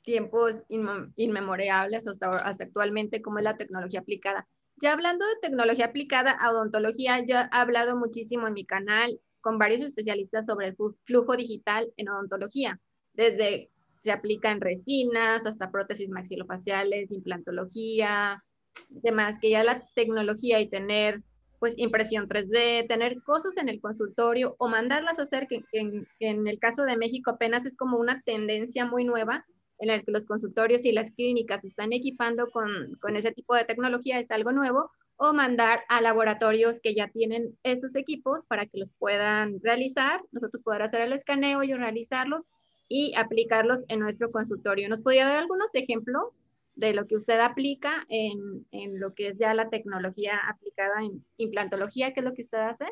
tiempos 0.04 0.64
inmemorables 0.68 2.06
hasta, 2.06 2.28
hasta 2.30 2.64
actualmente, 2.64 3.22
como 3.22 3.38
es 3.38 3.44
la 3.44 3.56
tecnología 3.56 4.00
aplicada. 4.00 4.46
Ya 4.76 4.92
hablando 4.92 5.24
de 5.26 5.36
tecnología 5.40 5.86
aplicada 5.86 6.32
a 6.32 6.50
odontología, 6.50 7.24
yo 7.26 7.36
he 7.36 7.48
hablado 7.50 7.96
muchísimo 7.96 8.48
en 8.48 8.54
mi 8.54 8.64
canal 8.64 9.20
con 9.40 9.58
varios 9.58 9.82
especialistas 9.82 10.46
sobre 10.46 10.68
el 10.68 10.76
flujo 11.04 11.36
digital 11.36 11.92
en 11.96 12.08
odontología, 12.08 12.80
desde 13.12 13.70
se 14.02 14.12
aplica 14.12 14.50
en 14.50 14.60
resinas 14.60 15.46
hasta 15.46 15.70
prótesis 15.70 16.10
maxilofaciales, 16.10 17.10
implantología, 17.10 18.44
demás, 18.90 19.38
que 19.38 19.50
ya 19.50 19.64
la 19.64 19.86
tecnología 19.94 20.60
y 20.60 20.68
tener 20.68 21.22
pues 21.58 21.72
impresión 21.78 22.28
3D, 22.28 22.86
tener 22.86 23.22
cosas 23.22 23.56
en 23.56 23.70
el 23.70 23.80
consultorio 23.80 24.54
o 24.58 24.68
mandarlas 24.68 25.18
a 25.18 25.22
hacer, 25.22 25.46
que, 25.48 25.64
en, 25.72 26.46
el 26.46 26.58
caso 26.58 26.84
de 26.84 26.98
México 26.98 27.30
apenas 27.30 27.64
es 27.64 27.74
como 27.74 27.96
una 27.96 28.20
tendencia 28.20 28.84
muy 28.84 29.04
nueva 29.04 29.46
en 29.84 29.96
la 29.96 30.00
que 30.00 30.10
los 30.12 30.26
consultorios 30.26 30.84
y 30.84 30.92
las 30.92 31.10
clínicas 31.12 31.62
se 31.62 31.68
están 31.68 31.92
equipando 31.92 32.50
con, 32.50 32.96
con 33.00 33.16
ese 33.16 33.32
tipo 33.32 33.54
de 33.54 33.64
tecnología, 33.64 34.18
es 34.18 34.30
algo 34.30 34.52
nuevo, 34.52 34.90
o 35.16 35.32
mandar 35.32 35.80
a 35.88 36.00
laboratorios 36.00 36.80
que 36.80 36.94
ya 36.94 37.08
tienen 37.08 37.56
esos 37.62 37.94
equipos 37.94 38.44
para 38.46 38.66
que 38.66 38.78
los 38.78 38.92
puedan 38.92 39.60
realizar, 39.62 40.20
nosotros 40.32 40.62
poder 40.62 40.82
hacer 40.82 41.02
el 41.02 41.12
escaneo 41.12 41.62
y 41.62 41.72
realizarlos 41.72 42.44
y 42.88 43.14
aplicarlos 43.16 43.84
en 43.88 44.00
nuestro 44.00 44.30
consultorio. 44.30 44.88
¿Nos 44.88 45.02
podría 45.02 45.26
dar 45.26 45.36
algunos 45.36 45.74
ejemplos 45.74 46.44
de 46.74 46.92
lo 46.92 47.06
que 47.06 47.16
usted 47.16 47.38
aplica 47.38 48.04
en, 48.08 48.66
en, 48.72 48.98
lo 48.98 49.14
que 49.14 49.28
es 49.28 49.38
ya 49.38 49.54
la 49.54 49.70
tecnología 49.70 50.38
aplicada 50.48 51.02
en 51.02 51.24
implantología, 51.36 52.12
que 52.12 52.20
es 52.20 52.24
lo 52.24 52.34
que 52.34 52.42
usted 52.42 52.58
hace? 52.58 52.86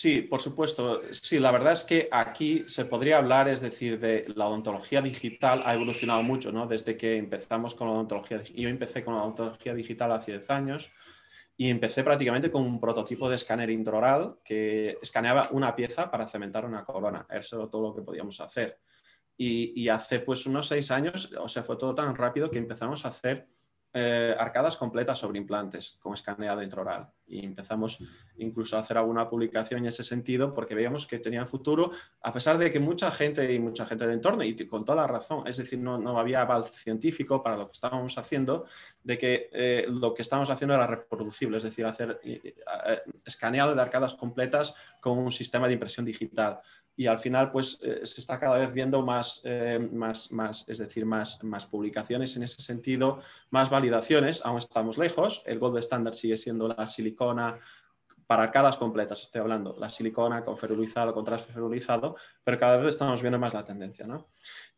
Sí, 0.00 0.22
por 0.22 0.40
supuesto. 0.40 1.02
Sí, 1.10 1.40
la 1.40 1.50
verdad 1.50 1.72
es 1.72 1.82
que 1.82 2.08
aquí 2.12 2.62
se 2.68 2.84
podría 2.84 3.18
hablar, 3.18 3.48
es 3.48 3.60
decir, 3.60 3.98
de 3.98 4.32
la 4.36 4.46
odontología 4.46 5.02
digital 5.02 5.60
ha 5.64 5.74
evolucionado 5.74 6.22
mucho, 6.22 6.52
¿no? 6.52 6.68
Desde 6.68 6.96
que 6.96 7.16
empezamos 7.16 7.74
con 7.74 7.88
la 7.88 7.94
odontología, 7.94 8.40
yo 8.44 8.68
empecé 8.68 9.04
con 9.04 9.16
la 9.16 9.22
odontología 9.22 9.74
digital 9.74 10.12
hace 10.12 10.30
10 10.30 10.50
años 10.50 10.92
y 11.56 11.68
empecé 11.68 12.04
prácticamente 12.04 12.48
con 12.48 12.62
un 12.62 12.78
prototipo 12.78 13.28
de 13.28 13.34
escáner 13.34 13.70
intraoral 13.70 14.38
que 14.44 14.98
escaneaba 15.02 15.48
una 15.50 15.74
pieza 15.74 16.08
para 16.08 16.28
cementar 16.28 16.64
una 16.64 16.84
corona. 16.84 17.26
Eso 17.28 17.58
era 17.58 17.68
todo 17.68 17.88
lo 17.88 17.96
que 17.96 18.02
podíamos 18.02 18.40
hacer. 18.40 18.78
Y, 19.36 19.88
hace 19.88 20.20
pues 20.20 20.46
unos 20.46 20.68
seis 20.68 20.92
años, 20.92 21.34
o 21.40 21.48
sea, 21.48 21.64
fue 21.64 21.76
todo 21.76 21.92
tan 21.96 22.14
rápido 22.14 22.52
que 22.52 22.58
empezamos 22.58 23.04
a 23.04 23.08
hacer 23.08 23.48
eh, 23.92 24.36
arcadas 24.38 24.76
completas 24.76 25.18
sobre 25.18 25.38
implantes 25.38 25.98
con 26.00 26.14
escaneado 26.14 26.62
intraoral. 26.62 27.12
Y 27.28 27.44
empezamos 27.44 27.98
incluso 28.38 28.76
a 28.76 28.80
hacer 28.80 28.98
alguna 28.98 29.28
publicación 29.28 29.80
en 29.80 29.86
ese 29.86 30.02
sentido 30.02 30.54
porque 30.54 30.74
veíamos 30.74 31.06
que 31.06 31.18
tenían 31.18 31.46
futuro, 31.46 31.90
a 32.22 32.32
pesar 32.32 32.58
de 32.58 32.72
que 32.72 32.80
mucha 32.80 33.10
gente 33.10 33.52
y 33.52 33.58
mucha 33.58 33.86
gente 33.86 34.06
de 34.06 34.14
entorno, 34.14 34.42
y 34.42 34.54
con 34.66 34.84
toda 34.84 35.02
la 35.02 35.06
razón, 35.06 35.46
es 35.46 35.56
decir, 35.56 35.78
no, 35.78 35.98
no 35.98 36.18
había 36.18 36.42
aval 36.42 36.64
científico 36.64 37.42
para 37.42 37.56
lo 37.56 37.66
que 37.66 37.72
estábamos 37.72 38.16
haciendo, 38.16 38.64
de 39.02 39.18
que 39.18 39.50
eh, 39.52 39.86
lo 39.88 40.14
que 40.14 40.22
estábamos 40.22 40.50
haciendo 40.50 40.74
era 40.74 40.86
reproducible, 40.86 41.58
es 41.58 41.62
decir, 41.62 41.84
hacer 41.86 42.20
eh, 42.24 42.54
escaneado 43.24 43.74
de 43.74 43.82
arcadas 43.82 44.14
completas 44.14 44.74
con 45.00 45.18
un 45.18 45.32
sistema 45.32 45.66
de 45.66 45.74
impresión 45.74 46.06
digital. 46.06 46.60
Y 46.98 47.06
al 47.06 47.18
final 47.18 47.52
pues 47.52 47.78
eh, 47.80 48.00
se 48.02 48.20
está 48.20 48.40
cada 48.40 48.58
vez 48.58 48.72
viendo 48.72 49.02
más, 49.02 49.40
eh, 49.44 49.78
más, 49.92 50.32
más, 50.32 50.68
es 50.68 50.78
decir, 50.78 51.06
más, 51.06 51.42
más 51.44 51.64
publicaciones 51.64 52.36
en 52.36 52.42
ese 52.42 52.60
sentido, 52.60 53.20
más 53.50 53.70
validaciones, 53.70 54.44
aún 54.44 54.58
estamos 54.58 54.98
lejos, 54.98 55.44
el 55.46 55.60
gold 55.60 55.78
standard 55.78 56.14
sigue 56.14 56.36
siendo 56.36 56.66
la 56.66 56.88
silicona 56.88 57.17
para 58.26 58.42
arcadas 58.42 58.76
completas, 58.76 59.22
estoy 59.22 59.40
hablando, 59.40 59.76
la 59.78 59.90
silicona 59.90 60.44
con 60.44 60.56
ferulizado, 60.56 61.14
con 61.14 61.24
transferulizado, 61.24 62.16
pero 62.44 62.58
cada 62.58 62.76
vez 62.76 62.90
estamos 62.90 63.20
viendo 63.22 63.38
más 63.38 63.54
la 63.54 63.64
tendencia. 63.64 64.06
¿no? 64.06 64.28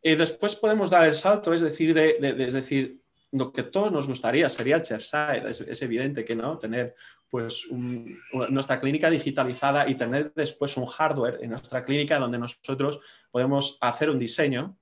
Y 0.03 0.15
después 0.15 0.57
podemos 0.57 0.89
dar 0.89 1.05
el 1.05 1.13
salto, 1.13 1.53
es 1.53 1.61
decir, 1.61 1.93
de, 1.93 2.17
es 2.39 2.53
decir, 2.53 3.01
lo 3.33 3.53
que 3.53 3.65
todos 3.65 3.93
nos 3.93 4.07
gustaría 4.07 4.49
sería 4.49 4.77
el 4.77 4.83
chairside, 4.83 5.51
es, 5.51 5.61
es 5.61 5.83
evidente 5.83 6.25
que 6.25 6.35
no, 6.35 6.59
tener 6.59 6.95
pues 7.29 7.67
nuestra 7.71 8.81
clínica 8.81 9.09
digitalizada 9.09 9.89
y 9.89 9.95
tener 9.95 10.33
después 10.35 10.77
un 10.77 10.87
hardware 10.87 11.39
en 11.41 11.51
nuestra 11.51 11.85
clínica 11.85 12.19
donde 12.19 12.39
nosotros 12.39 13.01
podemos 13.31 13.79
hacer 13.81 14.11
un 14.11 14.19
diseño 14.19 14.77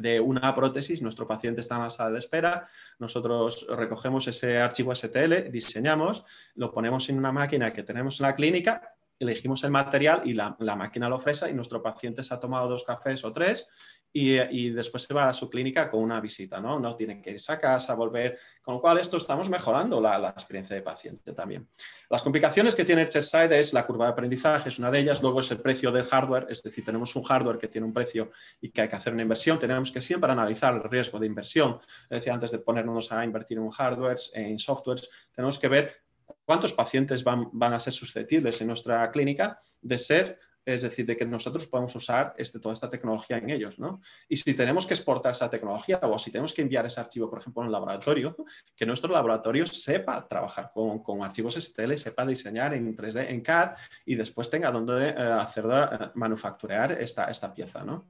de 0.00 0.20
una 0.20 0.54
prótesis, 0.54 1.02
nuestro 1.02 1.26
paciente 1.26 1.60
está 1.60 1.76
en 1.76 1.82
la 1.82 1.90
sala 1.90 2.10
de 2.10 2.18
espera, 2.18 2.66
nosotros 2.98 3.66
recogemos 3.68 4.26
ese 4.28 4.58
archivo 4.58 4.94
STL, 4.94 5.50
diseñamos, 5.50 6.24
lo 6.54 6.72
ponemos 6.72 7.08
en 7.08 7.18
una 7.18 7.32
máquina 7.32 7.72
que 7.72 7.82
tenemos 7.82 8.20
en 8.20 8.26
la 8.26 8.34
clínica, 8.34 8.94
elegimos 9.20 9.62
el 9.64 9.70
material 9.70 10.22
y 10.24 10.32
la, 10.32 10.56
máquina 10.58 11.08
lo 11.08 11.16
ofrece 11.16 11.50
y 11.50 11.52
nuestro 11.52 11.82
paciente 11.82 12.24
se 12.24 12.32
ha 12.34 12.40
tomado 12.40 12.68
dos 12.68 12.84
cafés 12.84 13.22
o 13.24 13.30
tres 13.30 13.68
y, 14.12 14.70
después 14.70 15.04
se 15.04 15.14
va 15.14 15.28
a 15.28 15.32
su 15.32 15.48
clínica 15.48 15.88
con 15.88 16.02
una 16.02 16.20
visita, 16.20 16.60
¿no? 16.60 16.80
No 16.80 16.96
tienen 16.96 17.22
que 17.22 17.30
irse 17.30 17.52
a 17.52 17.58
casa, 17.58 17.94
volver, 17.94 18.38
con 18.60 18.74
lo 18.74 18.80
cual 18.80 18.98
esto 18.98 19.18
estamos 19.18 19.48
mejorando 19.48 20.00
la, 20.00 20.30
experiencia 20.30 20.74
de 20.74 20.82
paciente 20.82 21.32
también. 21.32 21.68
Las 22.08 22.22
complicaciones 22.22 22.74
que 22.74 22.84
tiene 22.84 23.06
Chairside 23.06 23.60
es 23.60 23.72
la 23.72 23.86
curva 23.86 24.06
de 24.06 24.12
aprendizaje, 24.12 24.70
es 24.70 24.78
una 24.80 24.90
de 24.90 24.98
ellas, 24.98 25.22
luego 25.22 25.40
es 25.40 25.50
el 25.52 25.60
precio 25.60 25.92
del 25.92 26.06
hardware, 26.06 26.46
es 26.48 26.62
decir, 26.62 26.84
tenemos 26.84 27.14
un 27.14 27.22
hardware 27.22 27.58
que 27.58 27.68
tiene 27.68 27.86
un 27.86 27.92
precio 27.92 28.30
y 28.60 28.70
que 28.70 28.82
hay 28.82 28.88
que 28.88 28.96
hacer 28.96 29.12
una 29.12 29.22
inversión, 29.22 29.58
tenemos 29.58 29.92
que 29.92 30.00
siempre 30.00 30.32
analizar 30.32 30.74
el 30.74 30.82
riesgo 30.82 31.18
de 31.20 31.26
inversión, 31.26 31.78
es 32.04 32.18
decir, 32.18 32.32
antes 32.32 32.50
de 32.50 32.58
ponernos 32.58 33.12
a 33.12 33.24
invertir 33.24 33.58
en 33.58 33.70
hardware, 33.70 34.16
en 34.34 34.58
softwares, 34.58 35.08
tenemos 35.32 35.58
que 35.58 35.68
ver 35.68 36.09
cuántos 36.44 36.72
pacientes 36.72 37.22
van, 37.24 37.48
van 37.52 37.74
a 37.74 37.80
ser 37.80 37.92
susceptibles 37.92 38.60
en 38.60 38.68
nuestra 38.68 39.10
clínica 39.10 39.58
de 39.80 39.98
ser 39.98 40.38
es 40.64 40.82
decir, 40.82 41.06
de 41.06 41.16
que 41.16 41.24
nosotros 41.24 41.66
podemos 41.66 41.94
usar 41.96 42.34
este, 42.36 42.60
toda 42.60 42.74
esta 42.74 42.88
tecnología 42.88 43.38
en 43.38 43.50
ellos, 43.50 43.78
¿no? 43.78 44.00
Y 44.28 44.36
si 44.36 44.54
tenemos 44.54 44.86
que 44.86 44.94
exportar 44.94 45.32
esa 45.32 45.48
tecnología 45.48 45.98
o 46.02 46.18
si 46.18 46.30
tenemos 46.30 46.52
que 46.52 46.62
enviar 46.62 46.84
ese 46.86 47.00
archivo, 47.00 47.30
por 47.30 47.40
ejemplo, 47.40 47.62
en 47.62 47.66
el 47.66 47.72
laboratorio, 47.72 48.36
que 48.76 48.86
nuestro 48.86 49.12
laboratorio 49.12 49.66
sepa 49.66 50.26
trabajar 50.28 50.70
con, 50.72 51.02
con 51.02 51.22
archivos 51.22 51.54
STL, 51.54 51.94
sepa 51.94 52.26
diseñar 52.26 52.74
en 52.74 52.94
3D, 52.96 53.30
en 53.30 53.40
CAD 53.40 53.76
y 54.04 54.14
después 54.14 54.50
tenga 54.50 54.70
donde 54.70 55.08
eh, 55.08 55.14
hacer 55.14 55.64
eh, 55.64 56.10
manufacturar 56.14 56.92
esta, 56.92 57.24
esta 57.24 57.52
pieza, 57.52 57.82
¿no? 57.82 58.08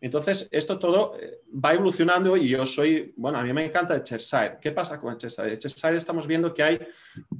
Entonces, 0.00 0.48
esto 0.52 0.78
todo 0.78 1.18
eh, 1.18 1.40
va 1.52 1.74
evolucionando 1.74 2.36
y 2.36 2.48
yo 2.48 2.66
soy, 2.66 3.14
bueno, 3.16 3.38
a 3.38 3.42
mí 3.42 3.52
me 3.52 3.64
encanta 3.64 3.94
el 3.94 4.02
Chairside. 4.02 4.58
¿Qué 4.60 4.72
pasa 4.72 5.00
con 5.00 5.12
el 5.12 5.18
Chairside? 5.18 5.52
El 5.52 5.58
Chairside 5.58 5.96
estamos 5.96 6.26
viendo 6.26 6.52
que 6.52 6.62
hay 6.62 6.78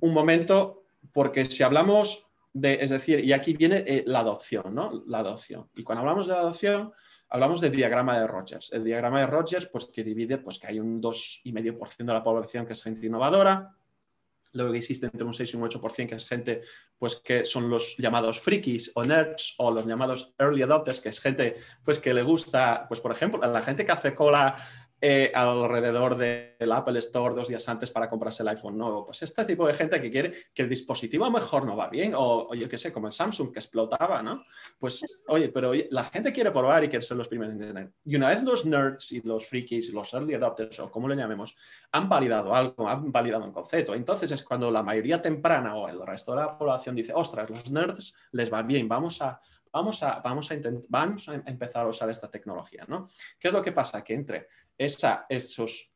un 0.01 0.13
momento, 0.13 0.85
porque 1.13 1.45
si 1.45 1.63
hablamos 1.63 2.27
es 2.63 2.91
decir, 2.91 3.25
y 3.25 3.33
aquí 3.33 3.55
viene 3.55 3.85
eh, 3.87 4.05
la 4.07 4.21
adopción, 4.21 4.75
¿no? 4.75 5.05
La 5.07 5.19
adopción. 5.19 5.69
Y 5.75 5.83
cuando 5.83 6.01
hablamos 6.01 6.27
de 6.27 6.35
adopción, 6.35 6.93
hablamos 7.29 7.61
del 7.61 7.73
diagrama 7.73 8.19
de 8.19 8.27
Rogers. 8.27 8.73
El 8.73 8.85
diagrama 8.85 9.21
de 9.21 9.27
Rogers, 9.27 9.67
pues 9.67 9.87
que 9.87 10.03
divide, 10.03 10.39
pues 10.39 10.59
que 10.59 10.69
hay 10.69 10.81
un 10.81 11.01
2,5% 11.03 11.97
de 12.05 12.13
la 12.13 12.23
población 12.23 12.67
que 12.67 12.73
es 12.73 12.83
gente 12.83 13.07
innovadora, 13.07 13.75
luego 14.53 14.75
existe 14.75 15.07
entre 15.07 15.27
un 15.27 15.35
6 15.35 15.53
y 15.53 15.57
un 15.57 15.63
8% 15.63 16.09
que 16.09 16.15
es 16.15 16.29
gente 16.29 16.63
pues 16.99 17.17
que 17.17 17.45
son 17.45 17.69
los 17.69 17.97
llamados 17.99 18.41
frikis 18.41 18.93
o 18.95 19.05
nerds 19.05 19.55
o 19.59 19.71
los 19.71 19.87
llamados 19.87 20.35
early 20.39 20.63
adopters, 20.63 21.01
que 21.01 21.11
es 21.11 21.21
gente 21.21 21.57
pues 21.85 21.99
que 21.99 22.15
le 22.15 22.23
gusta, 22.23 22.87
pues 22.89 23.01
por 23.01 23.13
ejemplo, 23.13 23.43
a 23.43 23.49
la 23.49 23.63
gente 23.63 23.85
que 23.85 23.93
hace 23.93 24.15
cola 24.15 24.57
eh, 25.01 25.31
alrededor 25.35 26.17
del 26.17 26.73
Apple 26.73 26.99
Store 27.01 27.35
dos 27.35 27.49
días 27.49 27.69
antes 27.69 27.91
para 27.91 28.09
comprarse 28.09 28.43
el 28.43 28.49
iPhone 28.49 28.79
nuevo. 28.79 29.05
Pues 29.05 29.23
este 29.23 29.45
tipo 29.45 29.67
de 29.67 29.75
gente 29.75 30.01
que 30.01 30.11
quiere 30.11 30.33
que 30.55 30.63
el 30.63 30.69
dispositivo 30.69 31.31
mejor 31.31 31.67
no 31.67 31.77
va 31.77 31.89
bien, 31.89 32.15
o, 32.17 32.55
yo 32.55 32.69
qué 32.69 32.79
sé, 32.79 32.93
como 32.93 33.07
el 33.07 33.13
Samsung 33.13 33.53
que 33.53 33.59
explotaba, 33.59 34.23
¿no? 34.23 34.45
Pues, 34.79 35.23
oye, 35.29 35.51
pero 35.51 35.73
la 35.91 36.05
gente 36.05 36.33
quiere 36.33 36.51
probar 36.51 36.85
y 36.85 36.89
quiere 36.89 37.05
ser 37.05 37.17
los 37.19 37.29
primeros 37.29 37.55
en 37.55 37.61
tener. 37.61 37.93
Y 38.05 38.17
una 38.17 38.31
vez 38.31 38.43
los 38.43 38.65
nerds 38.65 39.13
y 39.13 39.21
los 39.21 39.47
frikis, 39.47 39.93
los 39.93 40.15
early 40.15 40.35
adopters, 40.35 40.81
o 40.81 40.91
como 40.91 41.09
lo 41.09 41.15
llamemos, 41.15 41.57
han 41.93 42.09
validado 42.09 42.55
algo, 42.55 42.89
han 42.89 43.13
validado 43.13 43.45
un 43.45 43.53
concepto, 43.53 43.95
entonces 43.95 44.33
es 44.33 44.43
cuando 44.43 44.71
la 44.71 44.83
mayoría 44.83 45.21
temprana 45.21 45.77
o 45.77 45.89
el 45.89 46.05
resto 46.07 46.33
de 46.33 46.39
la 46.39 46.57
población 46.57 46.97
dice, 46.97 47.13
ostras, 47.15 47.51
los 47.51 47.71
nerds 47.71 48.15
les 48.33 48.53
va 48.53 48.63
bien, 48.63 48.89
vamos 48.89 49.21
a 49.21 49.41
vamos 49.73 50.03
a, 50.03 50.21
vamos 50.21 50.51
a, 50.51 50.57
vamos 50.89 51.29
a 51.29 51.35
empezar 51.35 51.85
a 51.85 51.89
usar 51.89 52.09
esta 52.09 52.31
tecnología. 52.31 52.87
¿no? 52.89 53.09
¿Qué 53.39 53.49
es 53.49 53.55
lo 53.55 53.63
que 53.63 53.73
pasa? 53.73 54.03
Que 54.03 54.15
entre 54.15 54.49
esa, 54.79 55.27
esos 55.29 55.93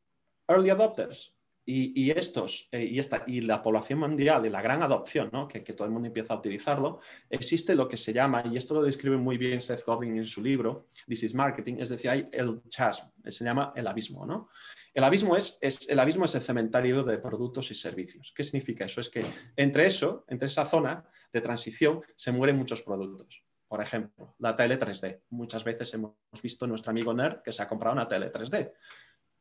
early 0.48 0.70
adopters 0.70 1.34
y, 1.72 2.10
estos, 2.10 2.68
eh, 2.72 2.84
y, 2.84 2.98
esta, 2.98 3.22
y 3.26 3.42
la 3.42 3.62
población 3.62 4.00
mundial 4.00 4.44
y 4.44 4.48
la 4.48 4.60
gran 4.60 4.82
adopción, 4.82 5.30
¿no? 5.32 5.46
que, 5.46 5.60
todo 5.60 5.86
el 5.86 5.92
mundo 5.92 6.08
empieza 6.08 6.34
a 6.34 6.38
utilizarlo, 6.38 6.98
existe 7.28 7.76
lo 7.76 7.86
que 7.86 7.96
se 7.96 8.12
llama, 8.12 8.42
y 8.50 8.56
esto 8.56 8.74
lo 8.74 8.82
describe 8.82 9.16
muy 9.16 9.38
bien 9.38 9.60
Seth 9.60 9.84
Godin 9.84 10.16
en 10.16 10.26
su 10.26 10.42
libro, 10.42 10.88
This 11.06 11.22
is 11.22 11.34
Marketing, 11.34 11.76
es 11.78 11.90
decir, 11.90 12.10
hay 12.10 12.28
el 12.32 12.62
chasm, 12.68 13.06
se 13.24 13.44
llama 13.44 13.72
el 13.76 13.86
abismo. 13.86 14.26
¿no? 14.26 14.48
El, 14.92 15.04
abismo 15.04 15.36
es, 15.36 15.58
es, 15.60 15.88
el 15.88 16.00
abismo 16.00 16.24
es 16.24 16.34
el 16.34 16.42
cementerio 16.42 17.04
de 17.04 17.18
productos 17.18 17.70
y 17.70 17.74
servicios. 17.74 18.32
¿Qué 18.34 18.42
significa 18.42 18.86
eso? 18.86 19.00
Es 19.00 19.08
que 19.08 19.24
entre 19.56 19.86
eso, 19.86 20.24
entre 20.28 20.46
esa 20.46 20.64
zona 20.64 21.04
de 21.32 21.40
transición, 21.40 22.00
se 22.16 22.32
mueren 22.32 22.56
muchos 22.56 22.82
productos. 22.82 23.44
Por 23.70 23.80
ejemplo, 23.80 24.34
la 24.40 24.56
tele 24.56 24.80
3D. 24.80 25.20
Muchas 25.30 25.62
veces 25.62 25.94
hemos 25.94 26.16
visto 26.42 26.64
a 26.64 26.68
nuestro 26.68 26.90
amigo 26.90 27.14
nerd 27.14 27.40
que 27.40 27.52
se 27.52 27.62
ha 27.62 27.68
comprado 27.68 27.94
una 27.94 28.08
tele 28.08 28.32
3D, 28.32 28.72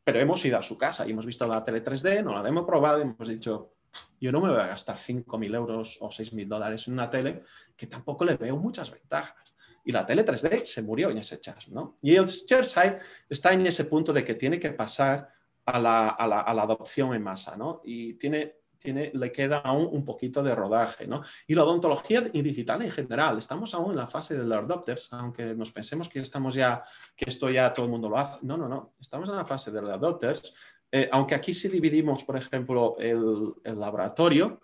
pero 0.03 0.19
hemos 0.19 0.45
ido 0.45 0.59
a 0.59 0.62
su 0.62 0.77
casa 0.77 1.07
y 1.07 1.09
hemos 1.09 1.25
visto 1.25 1.48
la 1.48 1.63
tele 1.63 1.83
3D, 1.83 2.24
no 2.24 2.39
la 2.39 2.48
hemos 2.48 2.63
probado 2.63 3.00
y 3.00 3.01
hemos 3.01 3.27
dicho, 3.27 3.74
yo 4.21 4.31
no 4.31 4.39
me 4.39 4.50
voy 4.50 4.59
a 4.59 4.67
gastar 4.67 4.98
5.000 4.98 5.55
euros 5.55 5.98
o 6.00 6.09
6.000 6.09 6.48
dólares 6.48 6.88
en 6.88 6.93
una 6.93 7.07
tele 7.07 7.41
que 7.75 7.88
tampoco 7.88 8.24
le 8.24 8.38
veo 8.38 8.55
muchas 8.55 8.91
ventajas. 8.91 9.55
y 9.83 9.91
la 9.91 10.05
tele 10.05 10.24
3D 10.24 10.63
se 10.63 10.83
murió 10.83 11.09
en 11.09 11.17
ese 11.17 11.39
chasm, 11.39 11.74
¿no? 11.74 11.98
Y 12.03 12.15
el 12.15 12.27
Chairside 12.27 13.00
está 13.27 13.51
en 13.51 13.65
ese 13.65 13.86
punto 13.86 14.13
de 14.13 14.24
que 14.24 14.36
tiene 14.36 14.59
que 14.59 14.69
pasar 14.74 15.27
a 15.65 15.79
la, 15.79 16.09
a 16.09 16.27
la, 16.27 16.41
a 16.41 16.53
la 16.53 16.62
adopción 16.62 17.15
en 17.15 17.24
masa, 17.24 17.57
¿no? 17.57 17.81
Y 17.83 18.13
tiene 18.13 18.59
tiene, 18.79 19.12
le 19.13 19.31
queda 19.31 19.57
aún 19.57 19.88
un 19.91 20.03
poquito 20.03 20.41
de 20.41 20.55
rodaje. 20.55 21.05
¿no? 21.05 21.21
Y 21.45 21.53
la 21.53 21.63
odontología 21.63 22.24
y 22.33 22.41
digital 22.41 22.81
en 22.81 22.89
general, 22.89 23.38
estamos 23.38 23.74
aún 23.74 23.91
en 23.91 23.98
la 23.98 24.07
fase 24.07 24.36
de 24.36 24.43
los 24.43 24.57
adopters, 24.57 25.13
aunque 25.13 25.53
nos 25.53 25.71
pensemos 25.71 26.09
que 26.09 26.19
estamos 26.19 26.55
ya, 26.55 26.81
que 27.15 27.25
esto 27.27 27.50
ya 27.50 27.74
todo 27.74 27.86
el 27.86 27.91
mundo 27.91 28.09
lo 28.09 28.17
hace. 28.17 28.39
No, 28.41 28.57
no, 28.57 28.67
no, 28.67 28.93
estamos 29.00 29.29
en 29.29 29.36
la 29.36 29.45
fase 29.45 29.69
de 29.69 29.81
los 29.81 29.91
adopters. 29.91 30.53
Eh, 30.91 31.07
aunque 31.12 31.36
aquí 31.36 31.53
sí 31.53 31.67
dividimos, 31.67 32.24
por 32.24 32.38
ejemplo, 32.38 32.95
el, 32.98 33.53
el 33.63 33.79
laboratorio, 33.79 34.59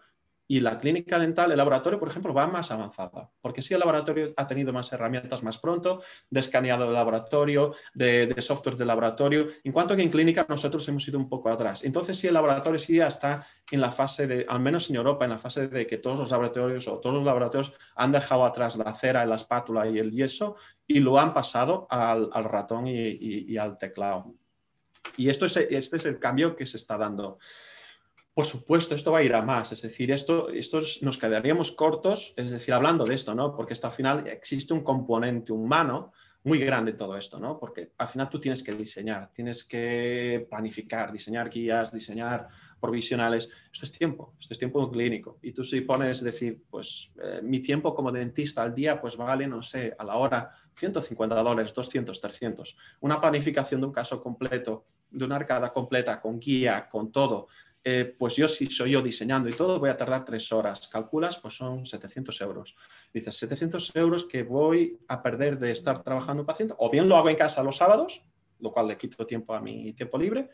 y 0.48 0.60
la 0.60 0.80
clínica 0.80 1.18
dental, 1.18 1.52
el 1.52 1.58
laboratorio, 1.58 2.00
por 2.00 2.10
ejemplo, 2.10 2.34
va 2.34 2.48
más 2.48 2.72
avanzada, 2.72 3.32
porque 3.42 3.62
sí 3.62 3.74
el 3.74 3.80
laboratorio 3.80 4.34
ha 4.38 4.46
tenido 4.46 4.72
más 4.72 4.92
herramientas 4.94 5.44
más 5.44 5.58
pronto, 5.58 6.02
de 6.30 6.40
escaneado 6.40 6.88
de 6.88 6.94
laboratorio, 6.94 7.74
de, 7.94 8.28
de 8.28 8.42
software 8.42 8.76
de 8.76 8.86
laboratorio, 8.86 9.48
en 9.64 9.72
cuanto 9.72 9.96
que 9.96 10.04
en 10.04 10.10
clínica 10.10 10.46
nosotros 10.48 10.88
hemos 10.88 11.08
ido 11.08 11.18
un 11.18 11.30
poco 11.30 11.50
atrás. 11.50 11.84
Entonces 11.84 12.18
sí 12.18 12.28
el 12.28 12.34
laboratorio 12.34 12.80
sí 12.80 12.98
ya 12.98 13.08
está 13.08 13.48
en 13.72 13.82
la 13.82 13.92
fase 13.92 14.28
de, 14.28 14.46
al 14.48 14.60
menos 14.60 14.90
en 14.90 14.98
Europa, 14.98 15.26
en 15.26 15.32
la 15.32 15.38
fase 15.38 15.68
de 15.68 15.88
que 15.88 15.98
todos 15.98 16.20
los 16.20 16.32
laboratorios 16.32 16.88
o 16.88 17.00
todos 17.00 17.16
los 17.16 17.26
laboratorios 17.26 17.74
han 17.96 18.12
dejado 18.12 18.46
atrás 18.46 18.78
la 18.78 18.94
cera, 18.94 19.26
la 19.26 19.36
espátula 19.36 19.88
y 19.88 19.98
el 20.00 20.12
yeso 20.12 20.56
y 20.88 21.00
lo 21.00 21.20
han 21.20 21.34
pasado 21.34 21.88
al, 21.90 22.30
ratón 22.44 22.88
y, 22.88 23.58
al 23.58 23.78
teclado. 23.78 24.36
Y 25.18 25.30
esto 25.30 25.46
es, 25.46 25.58
este 25.58 25.98
es 25.98 26.06
el 26.06 26.20
cambio 26.20 26.56
que 26.56 26.66
se 26.66 26.78
está 26.78 26.98
dando. 26.98 27.38
Por 28.36 28.44
supuesto, 28.44 28.96
esto 28.96 29.14
va 29.14 29.20
a 29.20 29.24
ir 29.24 29.34
a 29.34 29.42
más, 29.42 29.72
es 29.72 29.82
decir, 29.82 30.12
esto, 30.12 30.50
nos 31.02 31.18
quedaríamos 31.18 31.72
cortos, 31.72 32.34
es 32.36 32.52
decir, 32.52 32.74
hablando 32.74 33.06
de 33.06 33.16
esto, 33.16 33.34
¿no? 33.34 33.56
Porque 33.56 33.76
al 33.82 33.92
final 33.94 34.28
existe 34.28 34.74
un 34.74 34.84
componente 34.84 35.54
humano 35.54 36.12
muy 36.44 36.60
grande 36.60 36.92
en 36.92 36.98
todo 36.98 37.16
esto, 37.16 37.40
¿no? 37.40 37.58
Porque 37.58 37.94
al 37.98 38.10
final 38.10 38.28
tú 38.30 38.38
tienes 38.38 38.62
que 38.62 38.74
diseñar, 38.74 39.32
tienes 39.32 39.64
que 39.64 40.46
planificar, 40.50 41.14
diseñar 41.14 41.50
guías, 41.50 41.94
diseñar 41.94 42.50
provisionales. 42.78 43.50
Esto 43.72 43.86
es 43.86 43.92
tiempo, 43.94 44.36
esto 44.38 44.54
es 44.54 44.60
tiempo 44.60 44.92
clínico. 44.92 45.40
Y 45.42 45.54
tú 45.54 45.64
si 45.64 45.80
pones, 45.80 46.22
decir, 46.22 46.62
pues 46.70 47.14
eh, 47.24 47.40
mi 47.42 47.62
tiempo 47.62 47.96
como 47.96 48.12
dentista 48.12 48.64
al 48.64 48.76
día, 48.76 49.00
pues 49.00 49.16
vale, 49.16 49.48
no 49.48 49.64
sé, 49.64 49.96
a 49.98 50.04
la 50.04 50.18
hora 50.18 50.52
150 50.76 51.36
dólares, 51.36 51.74
200, 51.74 52.20
300. 52.20 52.78
Una 53.00 53.22
planificación 53.22 53.80
de 53.80 53.88
un 53.88 53.94
caso 53.94 54.22
completo, 54.22 54.88
de 55.10 55.24
una 55.24 55.38
arcada 55.38 55.72
completa, 55.72 56.20
con 56.20 56.38
guía, 56.38 56.90
con 56.90 57.14
todo, 57.14 57.48
eh, 57.88 58.16
pues 58.18 58.36
yo 58.36 58.48
si 58.48 58.66
soy 58.66 58.92
yo 58.92 59.02
diseñando 59.04 59.48
y 59.48 59.54
todo, 59.54 59.80
voy 59.80 59.92
a 59.92 59.98
tardar 59.98 60.26
tres 60.26 60.52
horas. 60.52 60.88
Calculas, 60.88 61.38
pues 61.38 61.54
son 61.54 61.86
700 61.86 62.42
euros. 62.42 62.76
Dices, 63.14 63.36
700 63.36 63.96
euros 63.96 64.26
que 64.26 64.42
voy 64.42 65.00
a 65.08 65.22
perder 65.22 65.60
de 65.60 65.72
estar 65.72 66.02
trabajando 66.02 66.42
un 66.42 66.48
paciente, 66.48 66.74
o 66.80 66.90
bien 66.90 67.08
lo 67.08 67.16
hago 67.16 67.30
en 67.30 67.36
casa 67.36 67.62
los 67.62 67.78
sábados, 67.78 68.26
lo 68.60 68.72
cual 68.72 68.88
le 68.88 68.98
quito 68.98 69.24
tiempo 69.28 69.54
a 69.54 69.62
mi 69.62 69.94
tiempo 69.94 70.18
libre, 70.18 70.50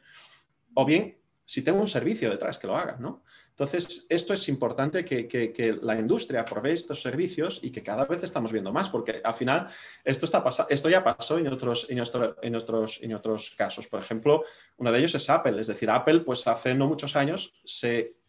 o 0.73 0.83
bien 0.83 1.20
si 1.45 1.61
tengo 1.63 1.79
un 1.79 1.87
servicio 1.87 2.29
detrás 2.29 2.57
que 2.57 2.67
lo 2.67 2.77
haga, 2.77 2.97
¿no? 2.99 3.23
Entonces, 3.49 4.07
esto 4.09 4.33
es 4.33 4.47
importante 4.49 5.05
que, 5.05 5.79
la 5.81 5.99
industria 5.99 6.43
provee 6.45 6.71
estos 6.71 7.01
servicios 7.01 7.59
y 7.61 7.71
que 7.71 7.83
cada 7.83 8.05
vez 8.05 8.23
estamos 8.23 8.51
viendo 8.51 8.71
más, 8.71 8.89
porque 8.89 9.21
al 9.23 9.33
final 9.33 9.67
esto, 10.03 10.25
está 10.25 10.43
esto 10.69 10.89
ya 10.89 11.03
pasó 11.03 11.37
en 11.37 11.47
otros, 11.47 11.87
en, 11.89 12.01
en, 12.41 12.55
otros, 12.55 12.99
en 13.03 13.13
otros 13.13 13.53
casos. 13.55 13.87
Por 13.87 13.99
ejemplo, 13.99 14.43
uno 14.77 14.91
de 14.91 14.99
ellos 14.99 15.13
es 15.15 15.29
Apple, 15.29 15.59
es 15.59 15.67
decir, 15.67 15.89
Apple, 15.89 16.21
pues 16.21 16.47
hace 16.47 16.73
no 16.73 16.87
muchos 16.87 17.15
años, 17.15 17.53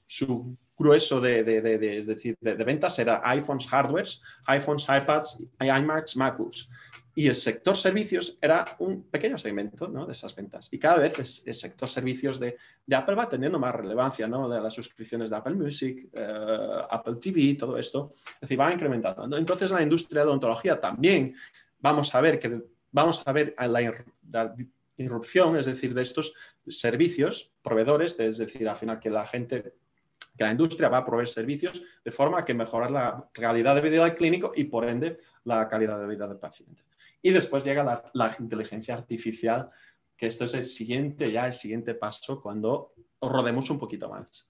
su 0.06 0.56
grueso 0.76 1.20
de, 1.20 1.44
de, 1.44 1.98
es 1.98 2.06
decir, 2.06 2.36
de, 2.40 2.54
ventas 2.64 2.98
era 2.98 3.22
iPhones, 3.24 3.66
hardwares, 3.68 4.20
iPhones, 4.46 4.86
iPads, 4.88 5.38
iMacs, 5.60 6.16
MacBooks. 6.16 6.68
Y 7.14 7.28
el 7.28 7.34
sector 7.34 7.76
servicios 7.76 8.38
era 8.40 8.64
un 8.78 9.02
pequeño 9.04 9.36
segmento 9.36 9.86
¿no? 9.86 10.06
de 10.06 10.12
esas 10.12 10.34
ventas. 10.34 10.72
Y 10.72 10.78
cada 10.78 10.98
vez 10.98 11.42
el 11.46 11.54
sector 11.54 11.88
servicios 11.88 12.40
de, 12.40 12.56
de, 12.86 12.96
Apple 12.96 13.14
va 13.14 13.28
teniendo 13.28 13.58
más 13.58 13.74
relevancia, 13.74 14.26
¿no? 14.26 14.48
de 14.48 14.60
las 14.60 14.72
suscripciones 14.72 15.28
de 15.28 15.36
Apple 15.36 15.54
Music, 15.54 16.08
eh, 16.14 16.82
Apple 16.90 17.16
TV, 17.20 17.54
todo 17.54 17.76
esto. 17.76 18.12
Es 18.34 18.40
decir, 18.42 18.58
va 18.58 18.72
incrementando. 18.72 19.36
Entonces, 19.36 19.70
la 19.70 19.82
industria 19.82 20.22
de 20.22 20.28
odontología 20.28 20.80
también 20.80 21.34
vamos 21.80 22.14
a 22.14 22.20
ver 22.20 22.38
que 22.38 22.62
vamos 22.90 23.22
a 23.26 23.32
ver 23.32 23.54
la, 23.58 24.04
la 24.30 24.54
irrupción, 24.96 25.56
es 25.56 25.66
decir, 25.66 25.92
de 25.94 26.02
estos 26.02 26.34
servicios, 26.66 27.50
proveedores, 27.62 28.18
es 28.20 28.38
decir, 28.38 28.68
al 28.68 28.76
final 28.76 28.98
que 28.98 29.10
la 29.10 29.26
gente 29.26 29.74
que 30.36 30.44
la 30.44 30.52
industria 30.52 30.88
va 30.88 30.98
a 30.98 31.04
proveer 31.04 31.28
servicios 31.28 31.82
de 32.04 32.10
forma 32.10 32.44
que 32.44 32.54
mejorar 32.54 32.90
la 32.90 33.28
calidad 33.32 33.74
de 33.74 33.82
vida 33.82 34.04
del 34.04 34.14
clínico 34.14 34.52
y 34.54 34.64
por 34.64 34.88
ende 34.88 35.18
la 35.44 35.68
calidad 35.68 36.00
de 36.00 36.06
vida 36.06 36.26
del 36.26 36.38
paciente. 36.38 36.82
Y 37.22 37.30
después 37.30 37.64
llega 37.64 38.04
la, 38.12 38.36
inteligencia 38.38 38.94
artificial, 38.94 39.70
que 40.16 40.26
esto 40.26 40.44
es 40.44 40.54
el 40.54 40.64
siguiente, 40.64 41.30
ya 41.30 41.46
el 41.46 41.52
siguiente 41.52 41.94
paso 41.94 42.42
cuando 42.42 42.92
rodemos 43.20 43.70
un 43.70 43.78
poquito 43.78 44.08
más. 44.08 44.48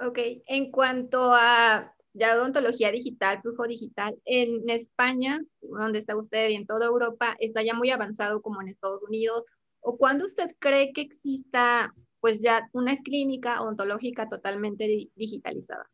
Ok, 0.00 0.18
en 0.46 0.72
cuanto 0.72 1.32
a 1.32 1.94
ya 2.14 2.36
odontología 2.36 2.90
digital, 2.90 3.40
flujo 3.40 3.66
digital, 3.66 4.18
en 4.24 4.68
España, 4.68 5.40
donde 5.60 5.98
está 5.98 6.16
usted 6.16 6.50
y 6.50 6.54
en 6.54 6.66
toda 6.66 6.86
Europa, 6.86 7.36
está 7.38 7.62
ya 7.62 7.74
muy 7.74 7.90
avanzado 7.90 8.42
como 8.42 8.60
en 8.60 8.68
Estados 8.68 9.02
Unidos. 9.02 9.44
¿O 9.80 9.96
cuándo 9.96 10.26
usted 10.26 10.50
cree 10.58 10.92
que 10.92 11.00
exista 11.00 11.94
pues 12.20 12.40
ya 12.40 12.68
una 12.72 12.98
clínica 12.98 13.60
odontológica 13.62 14.28
totalmente 14.28 14.86
digitalizada? 15.14 15.88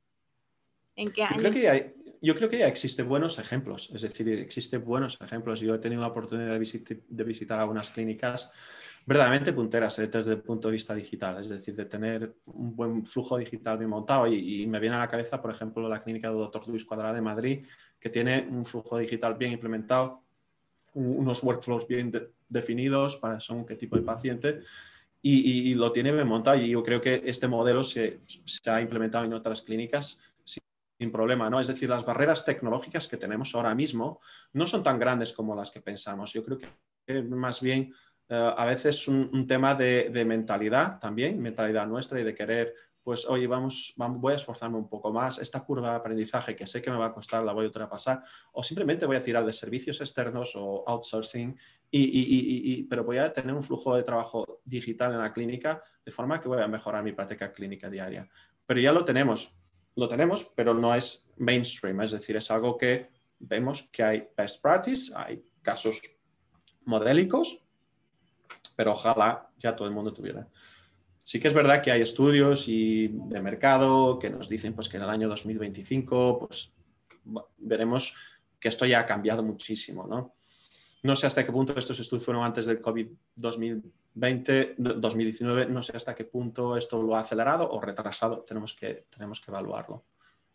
¿En 0.97 1.13
qué 1.13 1.23
año? 1.23 1.37
Yo 1.37 1.51
creo 1.51 1.53
que 1.53 1.69
hay, 1.69 1.95
yo 2.21 2.35
creo 2.35 2.49
que 2.49 2.59
ya 2.59 2.67
existen 2.67 3.09
buenos 3.09 3.39
ejemplos, 3.39 3.91
es 3.95 4.03
decir, 4.03 4.29
existen 4.29 4.85
buenos 4.85 5.21
ejemplos. 5.21 5.61
Yo 5.61 5.75
he 5.75 5.79
tenido 5.79 6.01
la 6.03 6.09
oportunidad 6.09 6.59
de, 6.59 7.25
visitar 7.25 7.61
algunas 7.61 7.91
clínicas 7.91 8.53
verdaderamente 9.07 9.53
punteras 9.53 9.99
eh, 10.01 10.07
desde 10.07 10.33
el 10.33 10.43
punto 10.43 10.69
de 10.69 10.73
vista 10.73 10.95
digital, 10.95 11.41
es 11.41 11.49
decir, 11.49 11.75
de 11.75 11.87
tener 11.87 12.35
un 12.47 12.77
buen 12.77 13.07
flujo 13.07 13.39
digital 13.39 13.79
bien 13.79 13.91
montado. 13.91 14.27
Y, 14.27 14.67
me 14.67 14.81
viene 14.81 14.97
a 14.97 14.99
la 14.99 15.09
cabeza, 15.09 15.41
por 15.41 15.51
ejemplo, 15.51 15.89
la 15.89 16.03
clínica 16.03 16.29
del 16.29 16.39
doctor 16.39 16.67
Luis 16.69 16.85
Cuadrada 16.85 17.15
de 17.15 17.23
Madrid, 17.23 17.67
que 17.99 18.11
tiene 18.11 18.47
un 18.51 18.65
flujo 18.65 18.99
digital 18.99 19.35
bien 19.35 19.53
implementado, 19.53 20.23
unos 20.95 21.43
workflows 21.43 21.87
bien 21.87 22.13
definidos 22.49 23.17
para 23.17 23.41
son 23.41 23.65
qué 23.65 23.77
tipo 23.77 23.97
de 23.97 24.03
paciente. 24.03 24.61
Y, 25.23 25.75
lo 25.75 25.91
tiene 25.93 26.13
bien 26.13 26.27
montado 26.27 26.57
y 26.57 26.71
yo 26.71 26.83
creo 26.83 27.01
que 27.01 27.23
este 27.25 27.49
modelo 27.49 27.83
se, 27.85 28.21
se 28.27 28.71
ha 28.71 28.81
implementado 28.81 29.25
en 29.25 29.35
otras 29.35 29.63
clínicas 29.63 30.21
sin 30.99 31.13
problema, 31.13 31.49
¿no? 31.49 31.61
Es 31.61 31.69
decir, 31.69 31.89
las 31.89 32.05
barreras 32.05 32.45
tecnológicas 32.45 33.07
que 33.07 33.17
tenemos 33.17 33.55
ahora 33.55 33.75
mismo 33.75 34.21
no 34.53 34.67
son 34.67 34.83
tan 34.83 34.99
grandes 34.99 35.33
como 35.33 35.55
las 35.55 35.71
que 35.71 35.81
pensamos. 35.81 36.33
Yo 36.33 36.45
creo 36.45 36.59
que 36.59 37.23
más 37.23 37.61
bien 37.61 37.95
eh, 38.29 38.53
a 38.57 38.65
veces 38.65 39.07
un, 39.07 39.31
un 39.33 39.47
tema 39.47 39.75
de, 39.75 40.11
mentalidad 40.27 40.99
también, 40.99 41.41
mentalidad 41.41 41.87
nuestra 41.87 42.21
y 42.21 42.25
de 42.25 42.35
querer, 42.35 42.75
pues, 43.03 43.27
oye, 43.27 43.47
vamos, 43.47 43.95
voy 43.97 44.35
a 44.35 44.37
esforzarme 44.37 44.77
un 44.77 44.89
poco 44.89 45.11
más, 45.11 45.39
esta 45.39 45.65
curva 45.65 45.91
de 45.91 45.97
aprendizaje 45.97 46.55
que 46.55 46.67
sé 46.67 46.83
que 46.83 46.91
me 46.91 46.99
va 46.99 47.07
a 47.07 47.13
costar, 47.15 47.43
la 47.43 47.53
voy 47.53 47.67
a 47.67 47.71
traspasar, 47.71 48.23
o 48.53 48.63
simplemente 48.63 49.07
voy 49.07 49.17
a 49.17 49.23
tirar 49.23 49.47
de 49.47 49.53
servicios 49.55 50.01
externos 50.03 50.53
o 50.57 50.85
outsourcing, 50.87 51.57
y, 51.91 52.83
pero 52.83 53.05
voy 53.05 53.17
a 53.17 53.33
tener 53.33 53.55
un 53.55 53.63
flujo 53.63 53.97
de 53.97 54.03
trabajo 54.03 54.61
digital 54.63 55.13
en 55.13 55.21
la 55.21 55.33
clínica 55.33 55.83
de 56.05 56.13
forma 56.13 56.39
que 56.39 56.49
voy 56.49 56.61
a 56.61 56.69
mejorar 56.69 57.03
mi 57.03 57.13
práctica 57.13 57.51
clínica 57.51 57.89
diaria. 57.89 58.29
Pero 58.67 58.79
ya 58.79 58.93
lo 58.93 59.07
tenemos, 59.07 59.58
lo 59.99 60.07
tenemos, 60.07 60.45
pero 60.55 60.75
no 60.75 60.95
es 60.95 61.29
mainstream, 61.39 62.01
es 62.03 62.13
decir, 62.13 62.37
es 62.37 62.53
algo 62.53 62.77
que 62.77 63.09
vemos 63.41 63.89
que 63.91 64.05
hay 64.05 64.29
best 64.37 64.63
practice, 64.63 65.13
hay 65.17 65.43
casos 65.61 66.01
modélicos, 66.85 67.65
pero 68.77 68.93
ojalá 68.93 69.51
ya 69.59 69.75
todo 69.75 69.89
el 69.89 69.95
mundo 69.95 70.13
tuviera. 70.13 70.49
Sí 71.25 71.41
que 71.41 71.49
es 71.49 71.55
verdad 71.55 71.83
que 71.83 71.91
hay 71.91 72.01
estudios 72.01 72.69
y 72.69 73.09
de 73.09 73.43
mercado 73.43 74.21
que 74.21 74.31
nos 74.31 74.49
dicen 74.49 74.73
pues, 74.73 74.89
que 74.89 74.99
en 74.99 75.03
el 75.03 75.11
año 75.11 75.29
2025 75.29 76.47
pues, 76.47 76.73
veremos 77.57 78.15
que 78.61 78.69
esto 78.69 78.87
ya 78.87 79.01
ha 79.01 79.07
cambiado 79.07 79.43
muchísimo. 79.43 80.07
¿no? 80.07 80.33
No 81.03 81.17
sé 81.17 81.27
hasta 81.27 81.45
qué 81.45 81.53
punto 81.53 81.79
estos 81.79 82.01
estudios 82.01 82.25
fueron 82.25 82.45
antes 82.45 82.67
del 82.67 82.81
COVID 82.81 83.09
2020, 83.37 84.75
2019, 84.79 85.67
no 85.67 85.83
sé 85.83 85.97
hasta 85.97 86.15
qué 86.15 86.25
punto 86.25 86.77
esto 86.77 87.03
lo 87.03 87.17
ha 87.17 87.21
acelerado 87.21 87.71
o 87.71 87.81
retrasado, 87.81 88.41
tenemos 88.41 88.75
que, 88.75 89.07
tenemos 89.11 89.41
que 89.41 89.51
evaluarlo. 89.51 90.05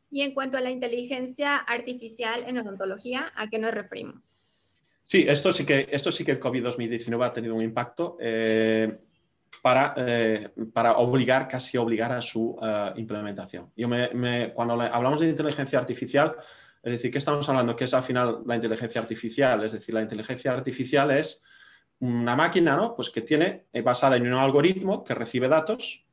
Y 0.10 0.21
en 0.21 0.34
cuanto 0.34 0.58
a 0.58 0.62
la 0.62 0.69
inteligencia 0.69 1.58
artificial 1.58 2.41
en 2.45 2.60
odontología, 2.60 3.32
¿a 3.36 3.49
qué 3.49 3.58
nos 3.58 3.71
referimos? 3.71 4.32
Sí, 5.06 5.25
esto 5.27 5.51
sí 5.51 5.65
que, 5.65 5.88
esto 5.91 6.12
sí 6.12 6.23
que 6.23 6.32
el 6.32 6.39
COVID 6.39 6.63
2019 6.63 7.25
ha 7.25 7.34
tenido 7.34 7.56
un 7.56 7.62
impacto 7.62 8.17
eh, 8.19 8.99
para, 9.62 9.93
eh, 9.97 10.49
para 10.71 10.97
obligar, 10.97 11.47
casi 11.47 11.77
obligar 11.77 12.12
a 12.12 12.21
su 12.21 12.58
eh, 12.62 12.93
implementación. 12.95 13.71
Yo 13.75 13.88
me, 13.88 14.53
cuando 14.53 14.79
hablamos 14.79 15.19
de 15.19 15.29
inteligencia 15.29 15.79
artificial, 15.79 16.36
es 16.83 16.91
decir, 16.91 17.11
¿qué 17.11 17.17
estamos 17.17 17.47
hablando? 17.47 17.75
¿Qué 17.75 17.85
es 17.85 17.93
al 17.93 18.03
final 18.03 18.41
la 18.45 18.55
inteligencia 18.55 18.99
artificial? 18.99 19.63
Es 19.63 19.71
decir, 19.71 19.95
la 19.95 20.01
inteligencia 20.01 20.51
artificial 20.51 21.11
es 21.11 21.41
una 21.99 22.35
máquina 22.35 22.75
¿no? 22.75 22.93
pues 22.95 23.09
que 23.09 23.21
tiene, 23.21 23.67
eh, 23.71 23.81
basada 23.81 24.17
en 24.17 24.27
un 24.27 24.37
algoritmo 24.37 25.03
que 25.03 25.15
recibe 25.15 25.47
datos, 25.47 26.05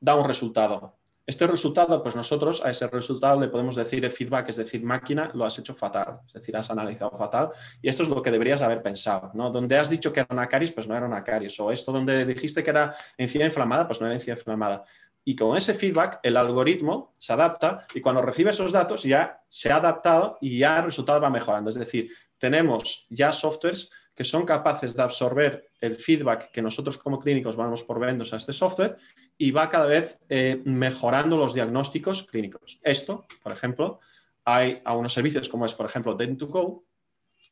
da 0.00 0.16
un 0.16 0.26
resultado. 0.26 0.96
Este 1.26 1.46
resultado, 1.46 2.02
pues 2.02 2.14
nosotros 2.14 2.64
a 2.64 2.70
ese 2.70 2.86
resultado 2.86 3.38
le 3.38 3.48
podemos 3.48 3.74
decir 3.74 4.04
el 4.04 4.12
feedback, 4.12 4.48
es 4.48 4.56
decir, 4.56 4.82
máquina, 4.82 5.30
lo 5.34 5.44
has 5.44 5.58
hecho 5.58 5.74
fatal, 5.74 6.20
es 6.28 6.34
decir, 6.34 6.56
has 6.56 6.70
analizado 6.70 7.10
fatal 7.10 7.50
y 7.82 7.88
esto 7.88 8.04
es 8.04 8.08
lo 8.08 8.22
que 8.22 8.30
deberías 8.30 8.62
haber 8.62 8.80
pensado, 8.80 9.32
¿no? 9.34 9.50
Donde 9.50 9.76
has 9.76 9.90
dicho 9.90 10.12
que 10.12 10.20
era 10.20 10.28
una 10.30 10.46
caries, 10.46 10.70
pues 10.70 10.86
no 10.86 10.96
era 10.96 11.04
una 11.04 11.24
caries, 11.24 11.58
o 11.58 11.72
esto 11.72 11.90
donde 11.90 12.24
dijiste 12.24 12.62
que 12.62 12.70
era 12.70 12.94
encía 13.18 13.44
inflamada, 13.44 13.88
pues 13.88 14.00
no 14.00 14.06
era 14.06 14.14
encía 14.14 14.34
inflamada. 14.34 14.84
Y 15.28 15.34
con 15.34 15.56
ese 15.56 15.74
feedback, 15.74 16.20
el 16.22 16.36
algoritmo 16.36 17.12
se 17.18 17.32
adapta 17.32 17.84
y 17.92 18.00
cuando 18.00 18.22
recibe 18.22 18.50
esos 18.50 18.70
datos 18.70 19.02
ya 19.02 19.42
se 19.48 19.72
ha 19.72 19.76
adaptado 19.78 20.38
y 20.40 20.58
ya 20.58 20.78
el 20.78 20.84
resultado 20.84 21.20
va 21.20 21.28
mejorando. 21.30 21.68
Es 21.68 21.74
decir, 21.74 22.12
tenemos 22.38 23.08
ya 23.10 23.32
softwares 23.32 23.90
que 24.14 24.22
son 24.22 24.46
capaces 24.46 24.94
de 24.94 25.02
absorber 25.02 25.68
el 25.80 25.96
feedback 25.96 26.52
que 26.52 26.62
nosotros 26.62 26.96
como 26.96 27.18
clínicos 27.18 27.56
vamos 27.56 27.82
por 27.82 28.02
a 28.04 28.36
este 28.36 28.52
software 28.52 28.98
y 29.36 29.50
va 29.50 29.68
cada 29.68 29.86
vez 29.86 30.16
eh, 30.28 30.62
mejorando 30.64 31.36
los 31.36 31.54
diagnósticos 31.54 32.22
clínicos. 32.22 32.78
Esto, 32.84 33.26
por 33.42 33.50
ejemplo, 33.50 33.98
hay 34.44 34.80
algunos 34.84 35.12
servicios 35.12 35.48
como 35.48 35.66
es, 35.66 35.74
por 35.74 35.86
ejemplo, 35.86 36.16
Dent2Go, 36.16 36.84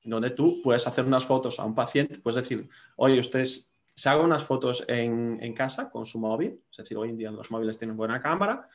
donde 0.04 0.30
tú 0.30 0.60
puedes 0.62 0.86
hacer 0.86 1.04
unas 1.04 1.24
fotos 1.24 1.58
a 1.58 1.64
un 1.64 1.74
paciente, 1.74 2.20
puedes 2.20 2.36
decir, 2.36 2.68
oye, 2.94 3.18
ustedes 3.18 3.73
se 3.94 4.08
haga 4.08 4.22
unas 4.22 4.42
fotos 4.42 4.84
en, 4.88 5.54
casa 5.54 5.88
con 5.88 6.04
su 6.04 6.18
móvil, 6.18 6.60
es 6.70 6.76
decir, 6.76 6.96
hoy 6.96 7.10
en 7.10 7.16
día 7.16 7.30
los 7.30 7.50
móviles 7.50 7.78
tienen 7.78 7.96
buena 7.96 8.20
cámara, 8.20 8.68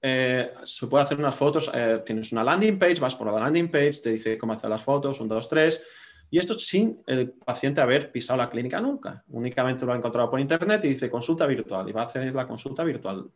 eh, 0.00 0.52
se 0.64 0.86
puede 0.86 1.04
hacer 1.04 1.18
unas 1.18 1.34
fotos, 1.34 1.70
eh, 1.74 2.02
tienes 2.04 2.32
una 2.32 2.44
landing 2.44 2.78
page, 2.78 3.00
vas 3.00 3.14
por 3.14 3.26
la 3.32 3.40
landing 3.40 3.70
page, 3.70 4.00
te 4.02 4.10
dice 4.10 4.38
cómo 4.38 4.52
hacer 4.52 4.70
las 4.70 4.82
fotos, 4.82 5.20
un, 5.20 5.28
dos, 5.28 5.48
tres, 5.48 5.82
y 6.30 6.38
esto 6.38 6.58
sin 6.58 7.02
el 7.06 7.32
paciente 7.32 7.80
haber 7.80 8.10
pisado 8.10 8.38
la 8.38 8.48
clínica 8.48 8.80
nunca, 8.80 9.24
únicamente 9.28 9.84
lo 9.84 9.92
ha 9.92 9.96
encontrado 9.96 10.30
por 10.30 10.40
internet 10.40 10.84
y 10.84 10.88
dice 10.88 11.10
consulta 11.10 11.46
virtual, 11.46 11.88
y 11.88 11.92
va 11.92 12.02
a 12.02 12.04
hacer 12.04 12.34
la 12.34 12.46
consulta 12.46 12.84
virtual, 12.84 13.30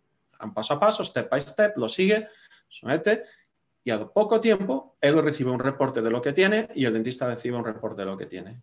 paso 0.54 0.74
a 0.74 0.80
paso, 0.80 1.04
step 1.04 1.28
by 1.28 1.40
step, 1.40 1.76
lo 1.76 1.88
sigue, 1.88 2.28
somete, 2.68 3.24
y 3.82 3.90
al 3.90 4.10
poco 4.10 4.40
tiempo 4.40 4.96
él 5.00 5.20
recibe 5.22 5.50
un 5.50 5.60
reporte 5.60 6.02
de 6.02 6.10
lo 6.10 6.20
que 6.20 6.32
tiene 6.32 6.68
y 6.74 6.84
el 6.84 6.92
dentista 6.92 7.28
recibe 7.28 7.56
un 7.56 7.64
reporte 7.64 8.02
de 8.02 8.06
lo 8.06 8.16
que 8.16 8.26
tiene. 8.26 8.60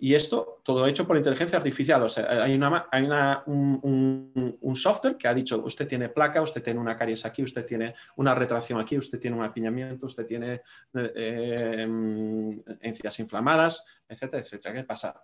Y 0.00 0.14
esto 0.14 0.60
todo 0.62 0.86
hecho 0.86 1.06
por 1.06 1.16
inteligencia 1.16 1.58
artificial. 1.58 2.02
O 2.04 2.08
sea, 2.08 2.44
hay, 2.44 2.54
una, 2.54 2.86
hay 2.90 3.04
una, 3.04 3.42
un, 3.46 4.76
software 4.76 5.16
que 5.16 5.26
ha 5.26 5.34
dicho, 5.34 5.60
usted 5.64 5.88
tiene 5.88 6.08
placa, 6.08 6.40
usted 6.40 6.62
tiene 6.62 6.78
una 6.78 6.94
caries 6.94 7.24
aquí, 7.24 7.42
usted 7.42 7.64
tiene 7.64 7.94
una 8.16 8.34
retracción 8.34 8.78
aquí, 8.78 8.96
usted 8.96 9.18
tiene 9.18 9.36
un 9.36 9.44
apiñamiento, 9.44 10.06
usted 10.06 10.24
tiene 10.24 10.62
eh, 10.94 11.88
encías 12.80 13.18
inflamadas, 13.18 13.84
etcétera, 14.08 14.42
etcétera. 14.42 14.74
¿Qué 14.74 14.84
pasa? 14.84 15.20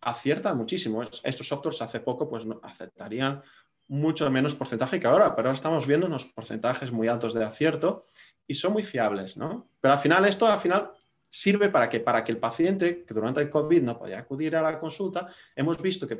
Acierta 0.00 0.52
muchísimo. 0.52 1.04
Estos 1.22 1.46
softwares 1.46 1.80
hace 1.80 2.00
poco 2.00 2.28
pues, 2.28 2.44
aceptarían 2.62 3.40
mucho 3.88 4.28
menos 4.30 4.56
porcentaje 4.56 4.98
que 4.98 5.06
ahora, 5.06 5.36
pero 5.36 5.48
ahora 5.48 5.56
estamos 5.56 5.86
viendo 5.86 6.06
unos 6.06 6.24
porcentajes 6.24 6.90
muy 6.90 7.06
altos 7.06 7.34
de 7.34 7.44
acierto 7.44 8.04
y 8.48 8.54
son 8.54 8.72
muy 8.72 8.82
fiables, 8.82 9.36
¿no? 9.36 9.68
Pero 9.80 9.94
al 9.94 10.00
final 10.00 10.24
esto, 10.24 10.48
al 10.48 10.58
final 10.58 10.90
sirve 11.36 11.68
para 11.68 11.88
que, 11.88 12.00
para 12.00 12.24
que 12.24 12.32
el 12.32 12.38
paciente 12.38 13.04
que 13.04 13.12
durante 13.12 13.40
el 13.40 13.50
COVID 13.50 13.82
no 13.82 13.98
podía 13.98 14.20
acudir 14.20 14.56
a 14.56 14.62
la 14.62 14.78
consulta, 14.78 15.26
hemos 15.54 15.80
visto 15.80 16.06
que, 16.08 16.18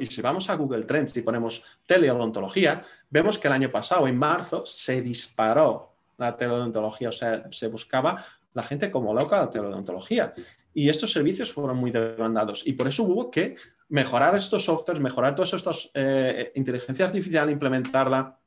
y 0.00 0.06
si 0.06 0.22
vamos 0.22 0.48
a 0.48 0.54
Google 0.54 0.84
Trends 0.84 1.16
y 1.16 1.22
ponemos 1.22 1.64
teleodontología, 1.84 2.82
vemos 3.10 3.38
que 3.38 3.48
el 3.48 3.54
año 3.54 3.70
pasado, 3.72 4.06
en 4.06 4.16
marzo, 4.16 4.64
se 4.64 5.02
disparó 5.02 5.92
la 6.16 6.36
teleodontología, 6.36 7.08
o 7.08 7.12
sea, 7.12 7.44
se 7.50 7.66
buscaba 7.66 8.24
la 8.54 8.62
gente 8.62 8.90
como 8.90 9.12
loca 9.12 9.38
la 9.38 9.50
teleodontología. 9.50 10.32
Y 10.74 10.88
estos 10.88 11.12
servicios 11.12 11.52
fueron 11.52 11.76
muy 11.76 11.90
demandados 11.90 12.66
y 12.66 12.72
por 12.72 12.88
eso 12.88 13.02
hubo 13.02 13.30
que 13.30 13.56
mejorar 13.88 14.34
estos 14.36 14.64
softwares, 14.64 15.02
mejorar 15.02 15.34
todas 15.34 15.52
estas 15.52 15.90
eh, 15.92 16.52
inteligencia 16.54 17.04
artificial, 17.04 17.50
implementarla 17.50 18.38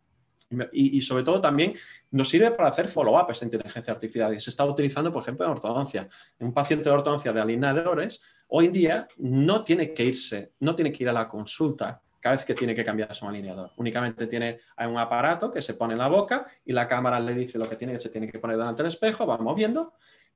y, 0.72 1.02
sobre 1.02 1.24
todo 1.24 1.42
también 1.42 1.74
nos 2.12 2.30
sirve 2.30 2.52
para 2.52 2.70
hacer 2.70 2.88
follow-up 2.88 3.30
esta 3.32 3.46
inteligencia 3.46 3.94
artificial 3.94 4.34
y 4.34 4.40
se 4.40 4.50
está 4.50 4.66
utilizando, 4.66 5.12
por 5.12 5.22
ejemplo, 5.22 5.46
en 5.46 5.52
ortodoncia. 5.52 6.08
Un 6.40 6.54
paciente 6.54 6.90
de 6.90 6.96
ortodoncia 6.96 7.34
de 7.34 7.42
alineadores 7.42 8.22
hoy 8.48 8.68
en 8.68 8.74
día 8.74 9.08
no 9.18 9.64
tiene 9.64 9.94
que 9.94 10.06
irse, 10.06 10.54
no 10.60 10.76
tiene 10.76 10.92
que 10.92 11.04
ir 11.04 11.10
a 11.10 11.14
la 11.14 11.28
consulta 11.28 12.02
cada 12.20 12.38
vez 12.38 12.46
que 12.46 12.56
tiene 12.56 12.74
que 12.74 12.84
cambiar 12.84 13.14
su 13.14 13.28
alineador. 13.28 13.72
Únicamente 13.78 14.26
tiene 14.28 14.60
un 14.80 14.98
aparato 14.98 15.52
que 15.52 15.62
se 15.62 15.76
pone 15.76 15.94
en 15.94 16.00
la 16.00 16.08
boca 16.08 16.48
y 16.66 16.74
la 16.74 16.88
cámara 16.88 17.20
le 17.20 17.36
dice 17.36 17.58
lo 17.58 17.70
que 17.70 17.76
tiene 17.76 17.94
que 17.94 18.00
se 18.00 18.10
tiene 18.10 18.32
que 18.32 18.40
poner 18.40 18.58
delante 18.58 18.82
del 18.82 18.92
espejo, 18.92 19.28
va 19.28 19.38
moviendo 19.38 19.94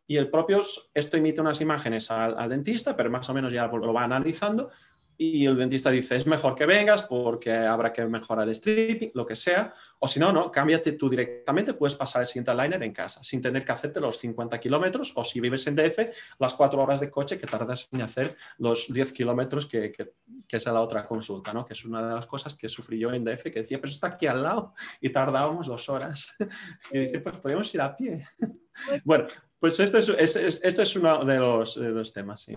y 0.10 0.18
el 0.18 0.28
propio, 0.28 0.64
esto 0.96 1.18
emite 1.18 1.40
unas 1.40 1.62
imágenes 1.62 2.10
al, 2.10 2.36
al 2.36 2.50
dentista, 2.50 2.96
pero 2.96 3.12
más 3.12 3.30
o 3.30 3.34
menos 3.36 3.54
ya 3.54 3.68
lo 3.68 3.94
va 3.94 4.06
analizando 4.06 4.72
y 5.22 5.46
el 5.46 5.58
dentista 5.58 5.92
dice, 5.92 6.16
es 6.16 6.26
mejor 6.26 6.56
que 6.56 6.66
vengas 6.66 7.04
porque 7.04 7.52
habrá 7.52 7.92
que 7.92 8.06
mejorar 8.06 8.48
el 8.48 8.56
stripping, 8.56 9.12
lo 9.14 9.26
que 9.26 9.36
sea, 9.36 9.74
o 10.00 10.08
si 10.08 10.18
no, 10.18 10.32
no, 10.32 10.50
cámbiate 10.50 10.94
tú 10.94 11.10
directamente, 11.10 11.74
puedes 11.74 11.96
pasar 11.96 12.22
el 12.22 12.28
siguiente 12.30 12.56
liner 12.56 12.82
en 12.82 12.94
casa 12.94 13.22
sin 13.22 13.42
tener 13.42 13.66
que 13.66 13.74
hacerte 13.74 14.00
los 14.00 14.18
50 14.18 14.58
kilómetros 14.62 15.12
o 15.14 15.26
si 15.26 15.42
vives 15.42 15.68
en 15.68 15.76
DF, 15.76 16.16
las 16.40 16.54
cuatro 16.54 16.82
horas 16.82 17.02
de 17.02 17.12
coche 17.12 17.38
que 17.38 17.48
tardas 17.48 17.90
en 17.92 18.02
hacer 18.02 18.38
los 18.60 18.88
10 18.88 19.12
kilómetros 19.12 19.66
que, 19.66 19.92
que, 19.92 20.14
es 20.56 20.66
la 20.66 20.80
otra 20.80 21.06
consulta, 21.06 21.52
¿no? 21.52 21.66
que 21.66 21.74
es 21.74 21.84
una 21.84 22.02
de 22.02 22.16
las 22.16 22.26
cosas 22.26 22.56
que 22.56 22.70
sufrí 22.70 22.98
yo 22.98 23.12
en 23.12 23.26
DF, 23.26 23.44
que 23.44 23.60
decía, 23.60 23.82
pues 23.82 23.92
está 23.92 24.08
aquí 24.08 24.26
al 24.26 24.42
lado 24.42 24.74
y 25.02 25.10
tardábamos 25.10 25.68
dos 25.68 25.90
horas. 25.90 26.34
y 26.94 27.00
dice, 27.00 27.20
pues 27.20 27.36
podemos 27.40 27.76
ir 27.76 27.82
a 27.82 27.96
pie. 27.96 28.26
Pues 28.88 29.04
bueno, 29.04 29.28
pues 29.60 29.78
este 29.82 29.98
es, 29.98 30.36
este 30.38 30.84
es 30.84 30.96
uno 30.96 31.26
de 31.26 31.36
los, 31.36 31.78
de 31.78 31.90
los 31.90 32.14
temas, 32.14 32.40
sí 32.44 32.56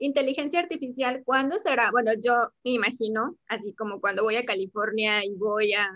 inteligencia 0.00 0.60
artificial, 0.60 1.22
¿cuándo 1.24 1.58
será? 1.58 1.90
Bueno, 1.92 2.12
yo 2.20 2.50
me 2.64 2.72
imagino, 2.72 3.36
así 3.46 3.72
como 3.74 4.00
cuando 4.00 4.22
voy 4.22 4.36
a 4.36 4.44
California 4.44 5.24
y 5.24 5.34
voy 5.34 5.74
a 5.74 5.88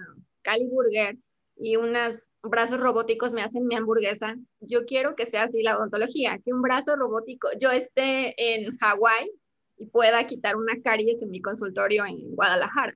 Cali 0.42 0.66
Burger 0.66 1.16
y 1.56 1.76
unos 1.76 2.28
brazos 2.42 2.80
robóticos 2.80 3.32
me 3.32 3.42
hacen 3.42 3.66
mi 3.66 3.74
hamburguesa, 3.74 4.36
yo 4.60 4.84
quiero 4.84 5.16
que 5.16 5.24
sea 5.24 5.44
así 5.44 5.62
la 5.62 5.78
odontología, 5.78 6.38
que 6.44 6.52
un 6.52 6.60
brazo 6.60 6.96
robótico, 6.96 7.48
yo 7.58 7.70
esté 7.70 8.34
en 8.36 8.76
Hawái 8.76 9.30
y 9.78 9.86
pueda 9.86 10.26
quitar 10.26 10.56
una 10.56 10.80
caries 10.82 11.22
en 11.22 11.30
mi 11.30 11.40
consultorio 11.40 12.04
en 12.04 12.34
Guadalajara. 12.34 12.94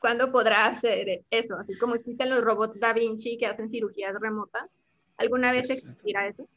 ¿Cuándo 0.00 0.32
podrá 0.32 0.66
hacer 0.66 1.24
eso? 1.30 1.54
Así 1.56 1.78
como 1.78 1.94
existen 1.94 2.28
los 2.28 2.42
robots 2.42 2.80
Da 2.80 2.92
Vinci 2.92 3.38
que 3.38 3.46
hacen 3.46 3.70
cirugías 3.70 4.12
remotas. 4.20 4.82
¿Alguna 5.16 5.52
vez 5.52 5.70
existirá 5.70 6.26
eso? 6.26 6.48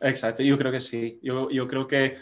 Exacto, 0.00 0.42
yo 0.42 0.56
creo 0.56 0.72
que 0.72 0.80
sí. 0.80 1.20
Yo, 1.22 1.50
yo 1.50 1.68
creo 1.68 1.86
que 1.86 2.16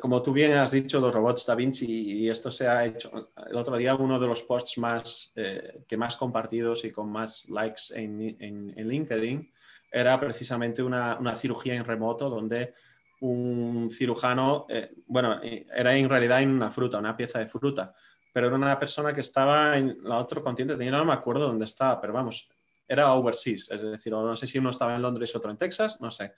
como 0.00 0.22
tú 0.22 0.32
bien 0.32 0.52
has 0.52 0.72
dicho, 0.72 1.00
los 1.00 1.14
robots 1.14 1.46
Da 1.46 1.54
Vinci, 1.54 1.86
y 1.86 2.28
esto 2.28 2.50
se 2.50 2.68
ha 2.68 2.84
hecho 2.84 3.32
el 3.48 3.56
otro 3.56 3.76
día, 3.76 3.94
uno 3.94 4.18
de 4.18 4.26
los 4.26 4.42
posts 4.42 4.78
más, 4.78 5.32
eh, 5.36 5.84
que 5.88 5.96
más 5.96 6.16
compartidos 6.16 6.84
y 6.84 6.92
con 6.92 7.10
más 7.10 7.48
likes 7.48 7.82
en, 7.94 8.36
en, 8.38 8.88
LinkedIn 8.88 9.52
era 9.90 10.18
precisamente 10.20 10.82
una, 10.82 11.18
una, 11.18 11.34
cirugía 11.34 11.74
en 11.74 11.84
remoto 11.84 12.30
donde 12.30 12.74
un 13.20 13.90
cirujano, 13.90 14.66
eh, 14.68 14.92
bueno, 15.06 15.40
era 15.42 15.94
en 15.96 16.08
realidad 16.08 16.42
en 16.42 16.50
una 16.50 16.70
fruta, 16.70 16.98
una 16.98 17.16
pieza 17.16 17.38
de 17.38 17.46
fruta, 17.46 17.92
pero 18.32 18.46
era 18.46 18.56
una 18.56 18.78
persona 18.78 19.12
que 19.12 19.20
estaba 19.20 19.76
en 19.76 19.98
la 20.02 20.18
otro 20.18 20.42
continente, 20.42 20.90
no 20.90 21.04
me 21.04 21.12
acuerdo 21.12 21.46
dónde 21.46 21.64
estaba, 21.64 22.00
pero 22.00 22.12
vamos, 22.12 22.48
era 22.86 23.12
overseas, 23.14 23.70
es 23.70 23.82
decir, 23.82 24.12
no 24.12 24.36
sé 24.36 24.46
si 24.46 24.58
uno 24.58 24.70
estaba 24.70 24.94
en 24.94 25.02
Londres 25.02 25.32
y 25.34 25.36
otro 25.36 25.50
en 25.50 25.56
Texas, 25.56 26.00
no 26.00 26.10
sé 26.10 26.32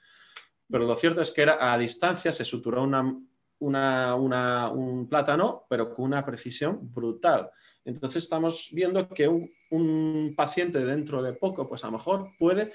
pero 0.73 0.87
lo 0.87 0.97
cierto 0.97 1.21
es 1.21 1.31
que 1.31 1.43
era 1.43 1.73
a 1.73 1.77
distancia, 1.77 2.33
se 2.33 2.47
suturó 2.47 2.83
un 2.83 3.29
plátano, 5.11 5.67
pero 5.69 5.95
con 5.95 6.07
una 6.07 6.25
precisión 6.25 6.79
brutal. 6.91 7.51
Entonces 7.85 8.23
estamos 8.23 8.71
viendo 8.73 9.07
que 9.07 9.29
un, 9.29 10.35
paciente 10.35 10.83
dentro 10.83 11.23
de 11.23 11.35
poco, 11.35 11.69
pues 11.69 11.85
a 11.85 11.89
lo 11.89 11.93
mejor 11.93 12.31
puede 12.39 12.73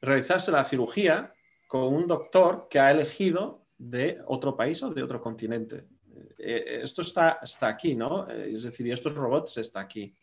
realizarse 0.00 0.52
la 0.52 0.64
cirugía 0.64 1.34
con 1.66 1.92
un 1.92 2.06
doctor 2.06 2.68
que 2.70 2.78
ha 2.78 2.92
elegido 2.92 3.66
de 3.76 4.20
otro 4.26 4.56
país 4.56 4.80
o 4.84 4.90
de 4.90 5.02
otro 5.02 5.20
continente. 5.20 5.88
Eh, 6.38 6.80
esto 6.84 7.02
está, 7.02 7.40
está 7.42 7.66
aquí, 7.66 7.96
¿no? 7.96 8.28
Es 8.28 8.62
decir, 8.62 8.92
estos 8.92 9.12
robots 9.12 9.56
está 9.58 9.80
aquí. 9.80 10.14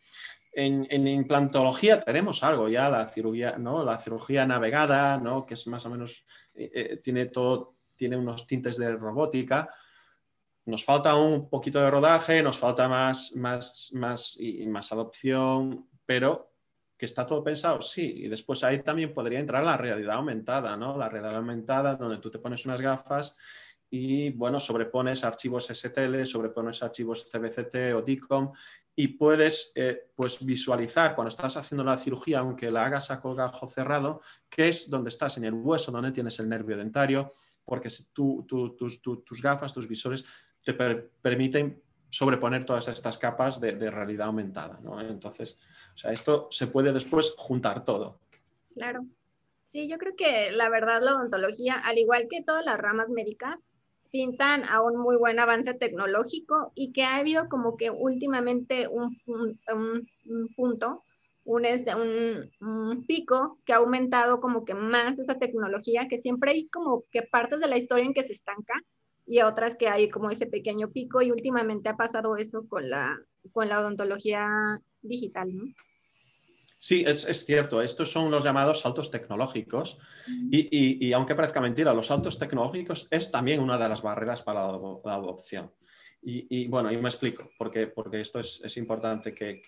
En, 0.57 1.07
implantología 1.07 1.99
tenemos 1.99 2.41
algo 2.43 2.69
ya, 2.69 2.89
la 2.89 3.05
cirugía, 3.07 3.57
¿no? 3.57 3.83
la 3.83 3.99
cirugía 3.99 4.45
navegada, 4.45 5.17
¿no? 5.17 5.45
que 5.45 5.55
es 5.55 5.67
más 5.67 5.85
o 5.85 5.89
menos, 5.89 6.25
eh, 6.53 6.71
eh, 6.73 6.97
tiene, 7.03 7.25
todo, 7.25 7.75
tiene 7.95 8.15
unos 8.15 8.47
tintes 8.47 8.77
de 8.77 8.95
robótica. 8.95 9.69
Nos 10.65 10.83
falta 10.83 11.15
un 11.15 11.49
poquito 11.49 11.79
de 11.79 11.91
rodaje, 11.91 12.41
nos 12.41 12.57
falta 12.57 12.87
más, 12.87 13.35
más, 13.35 13.91
más, 13.93 14.37
y 14.39 14.65
más 14.65 14.91
adopción, 14.91 15.89
pero 16.05 16.55
que 16.97 17.05
está 17.05 17.25
todo 17.25 17.43
pensado, 17.43 17.81
sí. 17.81 18.23
Y 18.23 18.27
después 18.29 18.63
ahí 18.63 18.81
también 18.81 19.13
podría 19.13 19.39
entrar 19.39 19.63
la 19.63 19.77
realidad 19.77 20.15
aumentada, 20.15 20.77
¿no? 20.77 20.97
La 20.97 21.09
realidad 21.09 21.35
aumentada 21.35 21.95
donde 21.95 22.19
tú 22.19 22.31
te 22.31 22.39
pones 22.39 22.65
unas 22.65 22.79
gafas 22.79 23.35
y, 23.97 24.29
bueno, 24.31 24.59
sobrepones 24.59 25.23
archivos 25.23 25.67
STL, 25.67 26.25
sobrepones 26.25 26.83
archivos 26.83 27.29
CBCT 27.31 27.95
o 27.95 28.01
DICOM 28.01 28.51
y 28.93 29.07
puedes 29.07 29.71
eh, 29.75 30.09
pues 30.13 30.45
visualizar 30.45 31.15
cuando 31.15 31.29
estás 31.29 31.55
haciendo 31.55 31.83
la 31.85 31.97
cirugía, 31.97 32.39
aunque 32.39 32.69
la 32.69 32.85
hagas 32.85 33.09
a 33.09 33.21
colgajo 33.21 33.69
cerrado, 33.69 34.21
qué 34.49 34.67
es 34.67 34.89
donde 34.89 35.09
estás, 35.09 35.37
en 35.37 35.45
el 35.45 35.53
hueso, 35.53 35.93
donde 35.93 36.11
tienes 36.11 36.37
el 36.39 36.49
nervio 36.49 36.75
dentario, 36.75 37.31
porque 37.63 37.89
tus, 38.11 39.41
gafas, 39.41 39.73
tus 39.73 39.87
visores 39.87 40.25
te 40.61 40.73
permiten 40.73 41.81
sobreponer 42.09 42.65
todas 42.65 42.89
estas 42.89 43.17
capas 43.17 43.61
de, 43.61 43.89
realidad 43.89 44.27
aumentada. 44.27 44.77
¿no? 44.83 44.99
Entonces, 44.99 45.57
o 45.93 45.97
sea, 45.97 46.11
esto 46.11 46.49
se 46.51 46.67
puede 46.67 46.91
después 46.91 47.33
juntar 47.37 47.85
todo. 47.85 48.19
Claro. 48.73 49.05
Sí, 49.67 49.87
yo 49.87 49.97
creo 49.97 50.15
que 50.17 50.51
la 50.51 50.69
verdad 50.69 51.01
la 51.01 51.15
odontología, 51.15 51.75
al 51.75 51.97
igual 51.97 52.27
que 52.29 52.43
todas 52.43 52.65
las 52.65 52.77
ramas 52.77 53.09
médicas, 53.09 53.67
pintan 54.15 54.63
a 54.63 54.81
un 54.81 54.95
muy 54.95 55.17
buen 55.17 55.39
avance 55.39 55.73
tecnológico 55.73 56.71
y 56.73 56.93
que 56.93 57.03
ha 57.03 57.17
habido 57.17 57.49
como 57.49 57.75
que 57.75 57.89
últimamente 57.89 58.87
un, 58.87 59.13
punto, 60.55 61.03
un, 61.43 61.65
este, 61.65 61.93
un, 61.95 62.49
un, 62.61 63.05
pico 63.05 63.59
que 63.65 63.73
ha 63.73 63.77
aumentado 63.77 64.39
como 64.39 64.63
que 64.63 64.73
más 64.73 65.19
esa 65.19 65.37
tecnología, 65.37 66.07
que 66.09 66.17
siempre 66.17 66.51
hay 66.51 66.69
como 66.69 67.03
que 67.11 67.23
partes 67.23 67.59
de 67.59 67.67
la 67.67 67.77
historia 67.77 68.05
en 68.05 68.13
que 68.13 68.23
se 68.23 68.31
estanca 68.31 68.75
y 69.27 69.41
otras 69.41 69.75
que 69.75 69.89
hay 69.89 70.07
como 70.09 70.29
ese 70.29 70.45
pequeño 70.45 70.91
pico 70.91 71.21
y 71.21 71.31
últimamente 71.31 71.89
ha 71.89 71.97
pasado 71.97 72.37
eso 72.37 72.65
con 72.69 72.89
la, 72.89 73.19
con 73.51 73.67
la 73.67 73.81
odontología 73.81 74.79
digital, 75.01 75.53
¿no? 75.53 75.65
Sí, 76.85 77.03
es, 77.07 77.25
cierto. 77.47 77.81
Estos 77.81 78.11
son 78.11 78.29
los 78.29 78.43
llamados 78.43 78.81
saltos 78.81 79.09
tecnológicos. 79.09 79.97
Y, 80.51 81.11
aunque 81.13 81.33
parezca 81.33 81.59
mentira, 81.59 81.95
los 81.95 82.05
saltos 82.05 82.37
tecnológicos 82.37 83.07
es 83.09 83.31
también 83.31 83.59
una 83.59 83.75
de 83.75 83.89
las 83.89 84.03
barreras 84.03 84.43
para 84.43 84.67
la, 84.67 85.15
adopción. 85.15 85.71
Y, 86.21 86.67
bueno, 86.67 86.91
y 86.91 86.97
me 86.97 87.09
explico, 87.09 87.49
porque, 87.57 87.87
porque 87.87 88.21
esto 88.21 88.39
es, 88.39 88.77
importante 88.77 89.33
que, 89.33 89.63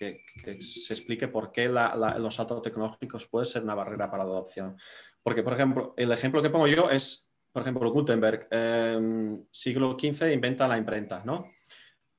se 0.60 0.94
explique 0.94 1.28
por 1.28 1.52
qué 1.52 1.68
los 1.68 2.36
saltos 2.36 2.62
tecnológicos 2.62 3.26
pueden 3.26 3.48
ser 3.48 3.64
una 3.64 3.74
barrera 3.74 4.12
para 4.12 4.24
la 4.24 4.30
adopción. 4.30 4.78
Porque, 5.24 5.42
por 5.42 5.54
ejemplo, 5.54 5.96
el 5.98 6.12
ejemplo 6.12 6.44
que 6.44 6.52
pongo 6.52 6.68
yo 6.68 6.88
es, 6.92 7.32
por 7.52 7.64
ejemplo, 7.64 7.90
Gutenberg, 7.90 8.48
eh, 8.52 9.40
siglo 9.50 9.98
XV 10.00 10.32
inventa 10.32 10.68
la 10.68 10.78
imprenta, 10.78 11.24
¿no? 11.26 11.50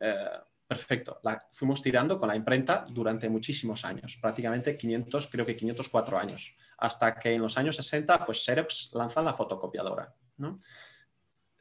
Eh, 0.00 0.40
perfecto. 0.68 1.20
Fuimos 1.50 1.82
tirando 1.82 2.18
con 2.18 2.28
la 2.28 2.36
imprenta 2.36 2.84
durante 2.88 3.28
muchísimos 3.28 3.84
años, 3.84 4.18
prácticamente 4.20 4.76
500, 4.76 5.26
creo 5.26 5.46
que 5.46 5.56
504 5.56 6.18
años, 6.18 6.54
hasta 6.76 7.18
que 7.18 7.34
en 7.34 7.42
los 7.42 7.56
años 7.56 7.74
60, 7.76 8.24
pues 8.26 8.44
Xerox 8.44 8.90
lanza 8.92 9.22
la 9.22 9.34
fotocopiadora. 9.34 10.14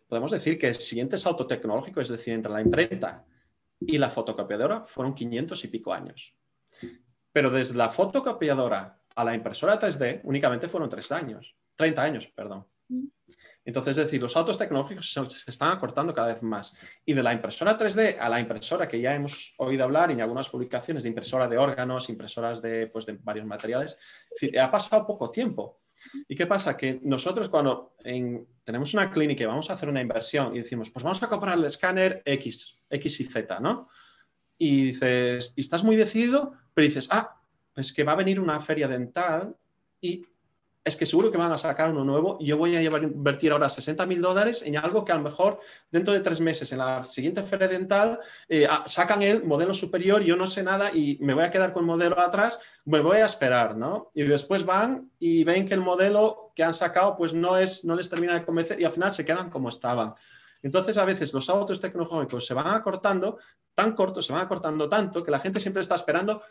Podemos 0.07 0.31
decir 0.31 0.57
que 0.59 0.67
el 0.67 0.75
siguiente 0.75 1.17
salto 1.17 1.47
tecnológico, 1.47 2.01
es 2.01 2.09
decir, 2.09 2.33
entre 2.33 2.51
la 2.51 2.61
imprenta 2.61 3.25
y 3.79 3.97
la 3.97 4.09
fotocopiadora, 4.09 4.85
fueron 4.85 5.15
500 5.15 5.63
y 5.63 5.67
pico 5.69 5.93
años. 5.93 6.35
Pero 7.31 7.49
desde 7.49 7.75
la 7.75 7.89
fotocopiadora 7.89 8.99
a 9.15 9.23
la 9.23 9.33
impresora 9.33 9.79
3D 9.79 10.21
únicamente 10.23 10.67
fueron 10.67 10.89
3 10.89 11.11
años, 11.13 11.55
30 11.75 12.01
años, 12.01 12.27
perdón. 12.27 12.67
Entonces, 13.67 13.97
es 13.97 14.05
decir, 14.05 14.21
los 14.21 14.31
saltos 14.31 14.57
tecnológicos 14.57 15.11
se, 15.11 15.51
están 15.51 15.71
acortando 15.71 16.13
cada 16.13 16.29
vez 16.29 16.41
más. 16.41 16.73
Y 17.05 17.13
de 17.13 17.21
la 17.21 17.33
impresora 17.33 17.77
3D 17.77 18.17
a 18.17 18.29
la 18.29 18.39
impresora 18.39 18.87
que 18.87 19.01
ya 19.01 19.13
hemos 19.13 19.53
oído 19.57 19.83
hablar 19.83 20.09
en 20.09 20.21
algunas 20.21 20.47
publicaciones 20.47 21.03
de 21.03 21.09
impresora 21.09 21.49
de 21.49 21.57
órganos, 21.57 22.09
impresoras 22.09 22.61
de, 22.61 22.87
pues, 22.87 23.05
de 23.05 23.17
varios 23.21 23.45
materiales, 23.45 23.99
ha 24.57 24.71
pasado 24.71 25.05
poco 25.05 25.29
tiempo. 25.29 25.81
¿Y 26.29 26.35
qué 26.35 26.47
pasa? 26.47 26.77
Que 26.77 27.01
nosotros 27.03 27.49
cuando 27.49 27.97
tenemos 28.63 28.93
una 28.93 29.11
clínica 29.11 29.43
y 29.43 29.47
vamos 29.47 29.69
a 29.69 29.73
hacer 29.73 29.89
una 29.89 29.99
inversión 29.99 30.55
y 30.55 30.59
decimos, 30.59 30.89
pues 30.89 31.03
vamos 31.03 31.21
a 31.21 31.27
comprar 31.27 31.57
el 31.57 31.65
escáner 31.65 32.21
X, 32.23 32.77
X 32.89 33.19
y 33.19 33.25
Z, 33.25 33.59
¿no? 33.59 33.89
Y 34.57 34.85
dices, 34.85 35.51
y 35.57 35.61
estás 35.61 35.83
muy 35.83 35.97
decidido, 35.97 36.53
pero 36.73 36.87
dices, 36.87 37.09
ah, 37.11 37.41
pues 37.73 37.91
que 37.91 38.05
va 38.05 38.13
a 38.13 38.15
venir 38.15 38.39
una 38.39 38.61
feria 38.61 38.87
dental 38.87 39.57
y 39.99 40.25
es 40.87 40.95
que 40.95 41.05
seguro 41.05 41.29
que 41.29 41.37
van 41.37 41.51
a 41.51 41.57
sacar 41.57 41.91
uno 41.91 42.05
nuevo 42.05 42.37
y 42.39 42.45
yo 42.45 42.57
voy 42.57 42.75
a 42.75 42.81
invertir 42.81 43.51
ahora 43.51 43.67
60 43.67 44.05
mil 44.05 44.21
dólares 44.21 44.63
en 44.65 44.77
algo 44.77 45.03
que 45.03 45.11
a 45.11 45.15
lo 45.15 45.21
mejor 45.21 45.59
dentro 45.91 46.13
de 46.13 46.21
tres 46.21 46.39
meses, 46.39 46.71
en 46.71 46.77
la 46.77 47.03
siguiente 47.03 47.43
feria 47.43 47.67
dental, 47.67 48.19
eh, 48.47 48.65
ah, 48.69 48.83
sacan 48.85 49.21
el 49.21 49.43
modelo 49.43 49.73
superior, 49.73 50.21
yo 50.21 50.37
no 50.37 50.47
sé 50.47 50.63
nada 50.63 50.91
y 50.93 51.17
me 51.19 51.33
voy 51.33 51.43
a 51.43 51.51
quedar 51.51 51.73
con 51.73 51.83
el 51.83 51.87
modelo 51.87 52.19
atrás, 52.19 52.57
me 52.85 53.01
voy 53.01 53.17
a 53.17 53.25
esperar, 53.25 53.75
¿no? 53.75 54.09
Y 54.13 54.23
después 54.23 54.65
van 54.65 55.11
y 55.19 55.43
ven 55.43 55.67
que 55.67 55.73
el 55.73 55.81
modelo 55.81 56.53
que 56.55 56.63
han 56.63 56.73
sacado 56.73 57.17
pues 57.17 57.33
no, 57.33 57.57
es, 57.57 57.83
no 57.83 57.93
les 57.93 58.09
termina 58.09 58.33
de 58.33 58.45
convencer 58.45 58.79
y 58.79 58.85
al 58.85 58.91
final 58.91 59.13
se 59.13 59.25
quedan 59.25 59.49
como 59.49 59.67
estaban. 59.67 60.15
Entonces, 60.63 60.97
a 60.97 61.05
veces 61.05 61.33
los 61.33 61.49
autos 61.49 61.79
tecnológicos 61.79 62.45
se 62.45 62.53
van 62.53 62.67
acortando, 62.67 63.37
tan 63.73 63.93
cortos, 63.93 64.25
se 64.25 64.33
van 64.33 64.43
acortando 64.43 64.89
tanto, 64.89 65.23
que 65.23 65.31
la 65.31 65.39
gente 65.39 65.59
siempre 65.59 65.81
está 65.81 65.95
esperando 65.95 66.41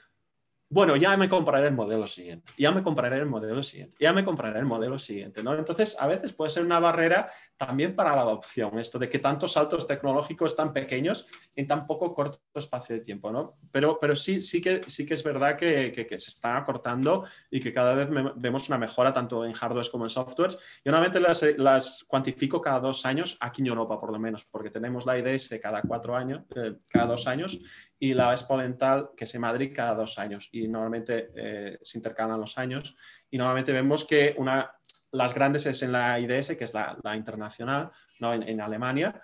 bueno, 0.69 0.97
ya 0.97 1.17
me 1.17 1.29
compraré 1.29 1.69
el 1.69 1.75
modelo 1.75 2.09
siguiente, 2.09 2.53
ya 2.59 2.73
me 2.73 2.83
compraré 2.83 3.19
el 3.19 3.27
modelo 3.27 3.63
siguiente, 3.63 3.97
ya 4.01 4.13
me 4.13 4.25
compraré 4.25 4.59
el 4.59 4.67
modelo 4.67 4.99
siguiente, 4.99 5.41
¿no? 5.41 5.55
Entonces, 5.55 5.97
a 6.01 6.09
veces 6.09 6.33
puede 6.33 6.51
ser 6.51 6.65
una 6.65 6.81
barrera 6.81 7.31
también 7.57 7.95
para 7.95 8.17
la 8.17 8.23
adopción, 8.23 8.77
esto 8.81 8.99
de 8.99 9.09
que 9.09 9.21
tantos 9.21 9.53
saltos 9.53 9.87
tecnológicos 9.87 10.57
tan 10.57 10.73
pequeños 10.73 11.27
en 11.55 11.69
tan 11.69 11.87
poco 11.87 12.13
corto 12.13 12.41
espacio 12.55 12.97
de 12.97 13.01
tiempo, 13.01 13.31
¿no? 13.31 13.59
Pero, 13.71 13.99
pero 14.01 14.17
sí, 14.17 14.43
sí, 14.43 14.61
que, 14.61 14.83
sí 14.89 15.07
que 15.07 15.15
es 15.15 15.23
verdad 15.23 15.57
que, 15.57 15.93
que, 15.93 16.19
se 16.19 16.31
está 16.31 16.57
acortando 16.57 17.25
y 17.49 17.61
que 17.61 17.73
cada 17.73 17.95
vez 17.95 18.09
vemos 18.35 18.69
una 18.69 18.79
mejora 18.79 19.13
tanto 19.13 19.45
en 19.45 19.53
hardware 19.53 19.89
como 19.91 20.05
en 20.05 20.11
softwares. 20.11 20.59
Yo 20.85 20.91
normalmente 20.91 21.21
las, 21.21 21.45
las, 21.59 22.05
cuantifico 22.09 22.61
cada 22.61 22.81
dos 22.81 23.07
años, 23.07 23.37
aquí 23.39 23.63
en 23.63 23.69
Europa 23.69 24.01
por 24.01 24.11
lo 24.11 24.19
menos, 24.19 24.47
porque 24.47 24.71
tenemos 24.71 25.07
la 25.07 25.17
IDS 25.17 25.61
cada 25.63 25.83
cuatro 25.83 26.17
años, 26.17 26.43
eh, 26.57 26.75
cada 26.89 27.07
dos 27.07 27.29
años, 27.29 27.59
y 27.99 28.15
la 28.15 28.33
exponental 28.33 29.11
que 29.17 29.27
se 29.27 29.39
Madrid 29.39 29.73
cada 29.75 29.95
dos 29.95 30.19
años 30.19 30.49
y 30.57 30.69
normalmente 30.69 31.31
eh, 31.35 31.79
se 31.83 31.99
intercalan 31.99 32.41
los 32.41 32.57
años 32.57 32.97
y 33.31 33.37
normalmente 33.37 33.73
vemos 33.73 34.05
que 34.05 34.35
una, 34.39 34.71
las 35.13 35.35
grandes 35.35 35.67
es 35.67 35.83
en 35.83 35.93
la 35.93 36.19
IDS, 36.19 36.57
que 36.57 36.65
es 36.65 36.73
la, 36.75 37.17
internacional, 37.17 37.91
¿no? 38.21 38.33
En, 38.33 38.61
Alemania, 38.61 39.21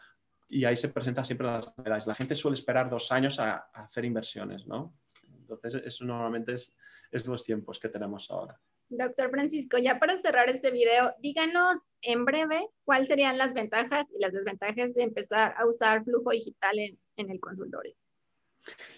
y 0.49 0.65
ahí 0.65 0.77
se 0.77 0.91
presentan 0.91 1.25
siempre 1.25 1.47
las 1.47 1.73
novedades. 1.77 2.07
La 2.07 2.15
gente 2.15 2.35
suele 2.35 2.55
esperar 2.55 2.91
dos 2.91 3.11
años 3.13 3.39
a, 3.41 3.69
hacer 3.73 4.05
inversiones, 4.05 4.67
¿no? 4.67 4.95
Entonces, 5.39 5.83
eso 5.85 6.05
normalmente 6.05 6.55
es, 6.55 6.75
es 7.11 7.27
los 7.27 7.43
tiempos 7.45 7.79
que 7.79 7.89
tenemos 7.89 8.31
ahora. 8.31 8.59
Doctor 8.89 9.31
Francisco, 9.31 9.79
ya 9.79 9.99
para 9.99 10.19
cerrar 10.19 10.51
este 10.51 10.71
video, 10.71 11.15
díganos 11.21 11.79
en 12.03 12.25
breve 12.27 12.69
cuáles 12.85 13.09
serían 13.09 13.39
las 13.39 13.55
ventajas 13.55 14.07
y 14.15 14.21
las 14.21 14.33
desventajas 14.33 14.93
de 14.95 15.03
empezar 15.03 15.55
a 15.57 15.67
usar 15.67 16.05
flujo 16.05 16.31
digital 16.31 16.79
en, 16.79 16.99
en 17.17 17.31
el 17.31 17.41
consultorio. 17.41 17.95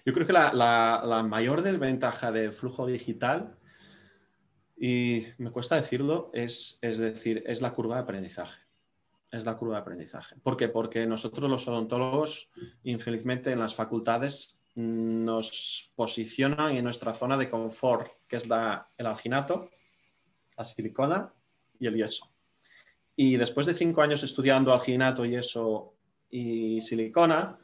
Yo 0.05 0.13
creo 0.13 0.27
que 0.27 0.33
la, 0.33 1.27
mayor 1.29 1.63
desventaja 1.63 2.31
del 2.33 2.53
flujo 2.53 2.87
digital, 2.87 3.57
y 4.77 5.27
me 5.39 5.51
cuesta 5.51 5.77
decirlo, 5.77 6.31
es, 6.35 6.79
es 6.83 6.99
decir, 6.99 7.43
es 7.47 7.63
la 7.63 7.73
curva 7.73 7.97
de 7.97 8.03
aprendizaje. 8.03 8.61
Es 9.31 9.45
la 9.45 9.57
curva 9.57 9.77
de 9.77 9.81
aprendizaje. 9.81 10.37
¿Por 10.43 10.57
qué? 10.57 10.69
Porque 10.69 11.07
nosotros 11.07 11.51
los 11.51 11.67
odontólogos, 11.67 12.51
infelizmente 12.83 13.51
en 13.51 13.61
las 13.61 13.75
facultades, 13.75 14.63
nos 14.75 15.93
posicionan 15.95 16.77
en 16.77 16.85
nuestra 16.85 17.15
zona 17.15 17.37
de 17.37 17.49
confort, 17.49 18.09
que 18.29 18.37
es 18.37 18.47
la, 18.47 18.91
el 18.97 19.07
alginato, 19.07 19.71
la 20.57 20.65
silicona 20.65 21.33
y 21.79 21.87
el 21.87 21.97
yeso. 21.97 22.31
Y 23.17 23.37
después 23.37 23.67
de 23.67 23.75
cinco 23.75 24.03
años 24.03 24.23
estudiando 24.23 24.73
alginato, 24.73 25.25
yeso 25.25 25.95
y 26.31 26.81
silicona, 26.81 27.59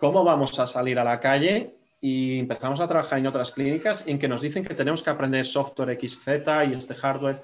¿Cómo 0.00 0.24
vamos 0.24 0.58
a 0.58 0.66
salir 0.66 0.98
a 0.98 1.04
la 1.04 1.20
calle 1.20 1.74
y 2.00 2.38
empezamos 2.38 2.80
a 2.80 2.88
trabajar 2.88 3.18
en 3.18 3.26
otras 3.26 3.50
clínicas 3.50 4.02
en 4.06 4.18
que 4.18 4.28
nos 4.28 4.40
dicen 4.40 4.64
que 4.64 4.74
tenemos 4.74 5.02
que 5.02 5.10
aprender 5.10 5.44
software 5.44 5.98
XZ 6.00 6.26
y 6.70 6.72
este 6.72 6.94
hardware? 6.94 7.42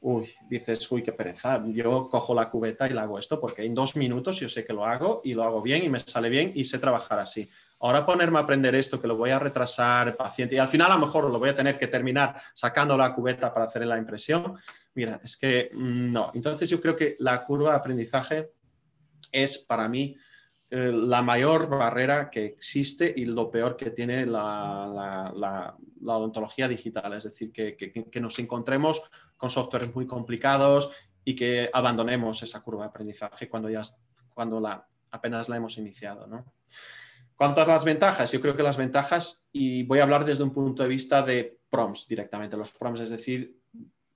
Uy, 0.00 0.32
dices, 0.48 0.88
uy, 0.92 1.02
qué 1.02 1.10
pereza. 1.10 1.60
Yo 1.66 2.08
cojo 2.08 2.32
la 2.32 2.48
cubeta 2.48 2.86
y 2.86 2.92
la 2.92 3.02
hago 3.02 3.18
esto 3.18 3.40
porque 3.40 3.64
en 3.64 3.74
dos 3.74 3.96
minutos 3.96 4.38
yo 4.38 4.48
sé 4.48 4.64
que 4.64 4.72
lo 4.72 4.86
hago 4.86 5.20
y 5.24 5.34
lo 5.34 5.42
hago 5.42 5.60
bien 5.60 5.84
y 5.84 5.88
me 5.88 5.98
sale 5.98 6.28
bien 6.28 6.52
y 6.54 6.64
sé 6.64 6.78
trabajar 6.78 7.18
así. 7.18 7.50
Ahora 7.80 8.06
ponerme 8.06 8.38
a 8.38 8.42
aprender 8.42 8.72
esto 8.76 9.00
que 9.00 9.08
lo 9.08 9.16
voy 9.16 9.30
a 9.30 9.40
retrasar 9.40 10.14
paciente 10.14 10.54
y 10.54 10.58
al 10.58 10.68
final 10.68 10.92
a 10.92 10.94
lo 10.94 11.06
mejor 11.06 11.28
lo 11.28 11.40
voy 11.40 11.48
a 11.48 11.56
tener 11.56 11.76
que 11.76 11.88
terminar 11.88 12.40
sacando 12.54 12.96
la 12.96 13.12
cubeta 13.12 13.52
para 13.52 13.66
hacer 13.66 13.84
la 13.84 13.98
impresión. 13.98 14.54
Mira, 14.94 15.20
es 15.24 15.36
que 15.36 15.70
mm, 15.74 16.12
no. 16.12 16.30
Entonces 16.34 16.70
yo 16.70 16.80
creo 16.80 16.94
que 16.94 17.16
la 17.18 17.42
curva 17.42 17.70
de 17.70 17.78
aprendizaje 17.78 18.52
es 19.32 19.58
para 19.58 19.88
mí 19.88 20.16
eh, 20.72 20.92
la 20.92 21.20
mayor 21.20 21.68
barrera 21.68 22.30
que 22.30 22.44
existe 22.44 23.12
y 23.16 23.24
lo 23.24 23.50
peor 23.50 23.76
que 23.76 23.90
tiene 23.90 24.24
la, 24.24 25.74
odontología 26.04 26.68
digital, 26.68 27.12
es 27.14 27.24
decir, 27.24 27.50
que, 27.50 28.20
nos 28.20 28.38
encontremos 28.38 29.02
con 29.36 29.50
softwares 29.50 29.92
muy 29.92 30.06
complicados 30.06 30.92
y 31.24 31.34
que 31.34 31.68
abandonemos 31.72 32.42
esa 32.44 32.62
curva 32.62 32.84
de 32.84 32.90
aprendizaje 32.90 33.48
cuando, 33.48 33.68
ya, 33.68 33.82
cuando 34.32 34.60
la, 34.60 34.86
apenas 35.10 35.48
la 35.48 35.56
hemos 35.56 35.76
iniciado. 35.76 36.28
¿no? 36.28 36.52
¿Cuántas 37.34 37.66
las 37.66 37.84
ventajas? 37.84 38.30
Yo 38.30 38.40
creo 38.40 38.56
que 38.56 38.62
las 38.62 38.76
ventajas, 38.76 39.42
y 39.50 39.82
voy 39.82 39.98
a 39.98 40.04
hablar 40.04 40.24
desde 40.24 40.44
un 40.44 40.52
punto 40.52 40.84
de 40.84 40.88
vista 40.88 41.22
de 41.22 41.58
prompts 41.68 42.06
directamente, 42.06 42.56
los 42.56 42.70
prompts, 42.70 43.00
es 43.00 43.10
decir, 43.10 43.58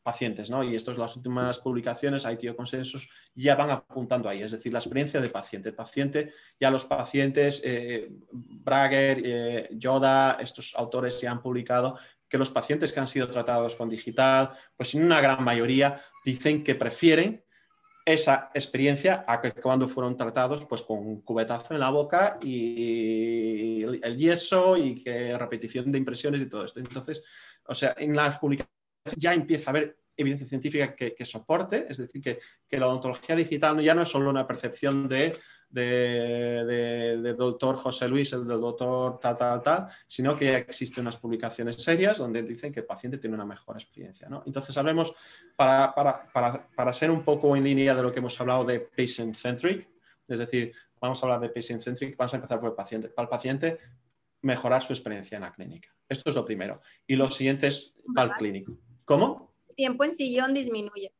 pacientes, 0.04 0.50
¿no? 0.50 0.62
Y 0.62 0.76
estas 0.76 0.98
las 0.98 1.16
últimas 1.16 1.58
publicaciones, 1.58 2.26
ITO 2.30 2.54
Consensus, 2.54 3.08
ya 3.34 3.56
van 3.56 3.70
apuntando 3.70 4.28
ahí, 4.28 4.42
es 4.42 4.52
decir, 4.52 4.72
la 4.72 4.78
experiencia 4.78 5.20
de 5.20 5.30
paciente. 5.30 5.70
El 5.70 5.74
paciente, 5.74 6.32
ya 6.60 6.70
los 6.70 6.84
pacientes, 6.84 7.62
eh, 7.64 8.12
Brager, 8.30 9.22
eh, 9.24 9.68
Yoda, 9.72 10.36
estos 10.38 10.74
autores 10.76 11.20
ya 11.20 11.32
han 11.32 11.40
publicado 11.40 11.98
que 12.28 12.38
los 12.38 12.50
pacientes 12.50 12.92
que 12.92 13.00
han 13.00 13.08
sido 13.08 13.28
tratados 13.30 13.76
con 13.76 13.88
digital, 13.88 14.50
pues 14.76 14.94
en 14.94 15.04
una 15.04 15.20
gran 15.20 15.42
mayoría 15.42 16.00
dicen 16.24 16.62
que 16.62 16.74
prefieren 16.74 17.42
esa 18.04 18.50
experiencia 18.52 19.24
a 19.26 19.40
que 19.40 19.52
cuando 19.52 19.88
fueron 19.88 20.16
tratados 20.16 20.66
pues 20.66 20.82
con 20.82 20.98
un 20.98 21.22
cubetazo 21.22 21.72
en 21.72 21.80
la 21.80 21.88
boca 21.88 22.38
y 22.42 23.82
el 23.82 24.16
yeso 24.18 24.76
y 24.76 25.02
que 25.02 25.38
repetición 25.38 25.90
de 25.90 25.98
impresiones 25.98 26.42
y 26.42 26.46
todo 26.46 26.66
esto. 26.66 26.80
Entonces, 26.80 27.24
o 27.66 27.74
sea, 27.74 27.94
en 27.96 28.14
las 28.14 28.38
publicaciones 28.38 28.83
ya 29.16 29.32
empieza 29.32 29.70
a 29.70 29.72
haber 29.72 29.98
evidencia 30.16 30.46
científica 30.46 30.94
que, 30.94 31.24
soporte, 31.24 31.86
es 31.88 31.98
decir, 31.98 32.22
que, 32.22 32.38
que, 32.68 32.78
la 32.78 32.86
odontología 32.86 33.34
digital 33.34 33.80
ya 33.82 33.94
no 33.94 34.02
es 34.02 34.08
solo 34.08 34.30
una 34.30 34.46
percepción 34.46 35.08
de 35.08 35.36
de, 35.74 37.34
doctor 37.36 37.76
José 37.76 38.08
Luis, 38.08 38.32
el 38.32 38.46
del 38.46 38.60
doctor 38.60 39.18
tal, 39.18 39.36
tal, 39.36 39.62
tal, 39.62 39.86
sino 40.06 40.36
que 40.36 40.56
existen 40.56 41.02
unas 41.02 41.16
publicaciones 41.16 41.76
serias 41.76 42.18
donde 42.18 42.42
dicen 42.42 42.72
que 42.72 42.80
el 42.80 42.86
paciente 42.86 43.18
tiene 43.18 43.34
una 43.34 43.44
mejor 43.44 43.76
experiencia. 43.76 44.28
¿no? 44.28 44.42
Entonces, 44.46 44.76
hablemos, 44.76 45.14
para, 45.56 45.94
para, 45.94 46.26
para, 46.28 46.68
para, 46.68 46.92
ser 46.92 47.10
un 47.10 47.24
poco 47.24 47.56
en 47.56 47.64
línea 47.64 47.94
de 47.94 48.02
lo 48.02 48.12
que 48.12 48.20
hemos 48.20 48.40
hablado 48.40 48.64
de 48.64 48.80
patient-centric, 48.80 49.88
es 50.28 50.38
decir, 50.38 50.72
vamos 51.00 51.20
a 51.22 51.26
hablar 51.26 51.40
de 51.40 51.48
patient-centric, 51.50 52.16
vamos 52.16 52.32
a 52.32 52.36
empezar 52.36 52.60
por 52.60 52.70
el 52.70 52.76
paciente. 52.76 53.08
Para 53.08 53.24
el 53.24 53.30
paciente, 53.30 53.78
mejorar 54.42 54.82
su 54.82 54.92
experiencia 54.92 55.36
en 55.36 55.42
la 55.42 55.52
clínica. 55.52 55.88
Esto 56.08 56.30
es 56.30 56.36
lo 56.36 56.44
primero. 56.44 56.80
Y 57.06 57.16
lo 57.16 57.28
siguiente 57.28 57.66
es 57.66 57.94
para 58.14 58.28
el 58.28 58.36
clínico. 58.36 58.78
¿Cómo? 59.04 59.54
tiempo 59.74 60.04
en 60.04 60.14
sillón 60.14 60.54
disminuye. 60.54 61.12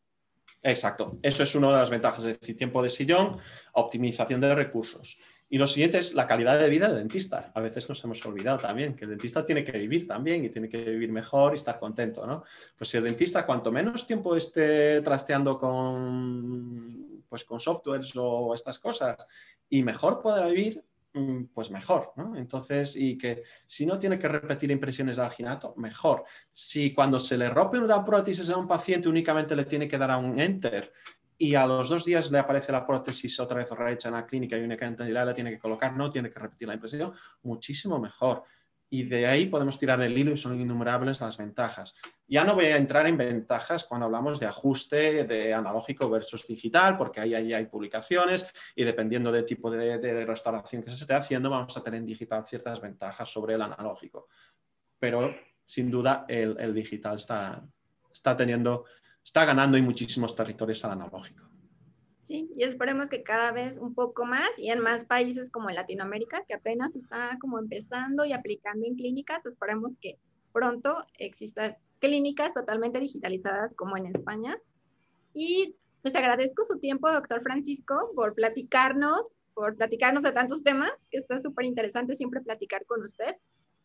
Exacto, 0.63 1.13
eso 1.23 1.43
es 1.43 1.55
una 1.55 1.71
de 1.73 1.79
las 1.79 1.91
ventajas, 1.91 2.25
es 2.25 2.41
decir, 2.41 2.57
tiempo 2.57 2.83
de 2.83 2.89
sillón, 2.89 3.37
optimización 3.73 4.41
de 4.41 4.55
recursos. 4.55 5.19
Y 5.51 5.59
lo 5.59 5.67
siguiente 5.67 5.99
es 5.99 6.15
la 6.15 6.27
calidad 6.27 6.59
de 6.59 6.71
vida 6.71 6.89
del 6.89 6.97
dentista. 6.97 7.53
A 7.55 7.61
veces 7.61 7.87
nos 7.87 8.03
hemos 8.03 8.25
olvidado 8.25 8.59
también 8.59 8.97
que 8.97 9.05
el 9.05 9.11
dentista 9.11 9.45
tiene 9.45 9.63
que 9.63 9.73
vivir 9.73 10.09
también 10.09 10.43
y 10.43 10.49
tiene 10.49 10.71
que 10.71 10.83
vivir 10.83 11.13
mejor 11.13 11.53
y 11.53 11.57
estar 11.57 11.79
contento, 11.79 12.27
¿no? 12.27 12.45
Pues 12.79 12.89
si 12.89 12.97
el 12.97 13.05
dentista 13.05 13.45
cuanto 13.45 13.71
menos 13.71 14.07
tiempo 14.07 14.35
esté 14.35 15.03
trasteando 15.03 15.59
con, 15.59 17.25
pues 17.29 17.45
con 17.45 17.61
softwares 17.61 18.13
o 18.17 18.55
estas 18.55 18.79
cosas 18.79 19.27
y 19.69 19.83
mejor 19.83 20.23
pueda 20.23 20.47
vivir, 20.47 20.83
pues 21.53 21.71
mejor, 21.71 22.13
¿no? 22.17 22.37
Entonces, 22.37 22.97
y 22.97 23.17
que 23.17 23.43
si 23.67 23.87
no 23.87 23.99
tiene 23.99 24.19
que 24.19 24.27
repetir 24.27 24.71
impresiones 24.71 25.17
de 25.17 25.23
alginato, 25.23 25.75
mejor. 25.77 26.25
Si 26.53 26.93
cuando 26.93 27.21
se 27.21 27.39
le 27.39 27.49
rompe 27.49 27.79
una 27.79 28.05
prótesis 28.05 28.51
a 28.51 28.57
un 28.57 28.67
paciente 28.67 29.09
únicamente 29.09 29.55
le 29.55 29.65
tiene 29.65 29.87
que 29.87 29.97
dar 29.97 30.11
a 30.11 30.17
un 30.17 30.41
enter 30.41 30.93
y 31.39 31.55
a 31.55 31.67
los 31.67 31.89
dos 31.89 32.05
días 32.05 32.31
le 32.33 32.39
aparece 32.39 32.73
la 32.73 32.87
prótesis 32.87 33.39
otra 33.39 33.59
vez 33.59 33.71
rehecha 33.71 34.09
en 34.09 34.15
la 34.15 34.27
clínica 34.27 34.57
y 34.57 34.63
únicamente 34.63 35.05
la 35.05 35.35
tiene 35.35 35.51
que 35.51 35.59
colocar, 35.59 35.97
no 35.97 36.11
tiene 36.11 36.31
que 36.31 36.39
repetir 36.39 36.69
la 36.69 36.75
impresión, 36.75 37.13
muchísimo 37.43 37.99
mejor 37.99 38.45
y 38.95 39.03
de 39.03 39.27
ahí 39.27 39.47
podemos 39.47 39.77
tirar 39.77 39.99
del 39.99 40.17
hilo 40.17 40.31
y 40.31 40.37
son 40.37 40.61
innumerables 40.61 41.21
las 41.21 41.37
ventajas. 41.37 41.97
Ya 42.29 42.45
no 42.45 42.55
voy 42.55 42.67
a 42.67 42.77
entrar 42.77 43.09
en 43.09 43.17
ventajas 43.17 43.83
cuando 43.83 44.07
hablamos 44.07 44.39
de 44.39 44.47
ajuste 44.47 45.25
de 45.25 45.53
analógico 45.53 46.09
versus 46.09 46.47
digital, 46.47 46.97
porque 46.97 47.19
ahí, 47.19 47.35
hay 47.35 47.67
publicaciones 47.67 48.47
y 48.77 48.85
dependiendo 48.85 49.33
del 49.33 49.45
tipo 49.45 49.69
de, 49.69 50.25
restauración 50.25 50.85
que 50.85 50.91
se 50.91 51.03
esté 51.03 51.13
haciendo, 51.13 51.51
vamos 51.51 51.77
a 51.77 51.83
tener 51.83 51.99
en 51.99 52.07
digital 52.07 52.47
ciertas 52.47 52.81
ventajas 52.81 53.29
sobre 53.29 53.55
el 53.55 53.63
analógico. 53.63 54.29
Pero 55.01 55.35
sin 55.65 55.91
duda 55.91 56.25
el, 56.29 56.57
el 56.61 56.73
digital 56.73 57.17
está, 57.17 57.65
está, 58.13 58.37
teniendo, 58.37 58.85
está 59.25 59.45
ganando 59.45 59.77
en 59.77 59.85
muchísimos 59.85 60.37
territorios 60.37 60.85
al 60.85 60.93
analógico. 60.93 61.54
Sí, 62.25 62.51
y 62.57 62.65
esperemos 62.65 63.11
que 63.11 63.23
cada 63.23 63.53
vez 63.53 63.79
un 63.79 63.95
poco 63.95 64.25
más 64.25 64.49
y 64.59 64.71
en 64.71 64.81
más 64.81 65.05
países 65.05 65.51
como 65.51 65.69
Latinoamérica, 65.69 66.43
que 66.47 66.55
apenas 66.55 66.97
está 66.97 67.37
como 67.39 67.59
empezando 67.59 68.25
y 68.25 68.33
aplicando 68.33 68.87
en 68.87 68.97
clínicas, 68.97 69.45
esperemos 69.45 69.99
que 70.01 70.19
pronto 70.53 71.05
existan 71.19 71.77
clínicas 71.99 72.55
totalmente 72.55 72.99
digitalizadas 72.99 73.75
como 73.75 73.97
en 73.99 74.07
España. 74.07 74.57
Y 75.35 75.77
pues 76.01 76.15
agradezco 76.15 76.65
su 76.65 76.79
tiempo, 76.79 77.11
doctor 77.11 77.43
Francisco, 77.43 78.13
por 78.15 78.35
platicarnos, 78.35 79.37
por 79.53 79.77
platicarnos 79.77 80.23
de 80.23 80.33
tantos 80.33 80.63
temas, 80.63 80.93
que 81.11 81.19
está 81.19 81.41
súper 81.41 81.67
interesante 81.67 82.15
siempre 82.15 82.41
platicar 82.41 82.87
con 82.87 83.03
usted. 83.03 83.37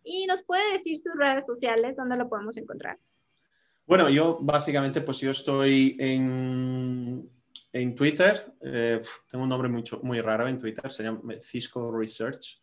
Y 0.03 0.27
nos 0.27 0.43
puede 0.43 0.73
decir 0.73 0.97
sus 0.97 1.13
redes 1.17 1.45
sociales, 1.45 1.97
dónde 1.97 2.15
lo 2.15 2.29
podemos 2.29 2.55
encontrar. 2.55 2.97
Bueno, 3.85 4.09
yo 4.09 4.37
básicamente, 4.41 5.01
pues 5.01 5.19
yo 5.19 5.31
estoy 5.31 5.97
en 5.99 7.29
en 7.71 7.95
Twitter, 7.95 8.53
eh, 8.61 9.01
tengo 9.29 9.43
un 9.43 9.49
nombre 9.49 9.69
mucho, 9.69 9.99
muy 10.03 10.21
raro 10.21 10.47
en 10.47 10.57
Twitter, 10.57 10.91
se 10.91 11.03
llama 11.03 11.35
Cisco 11.41 11.91
Research. 11.91 12.61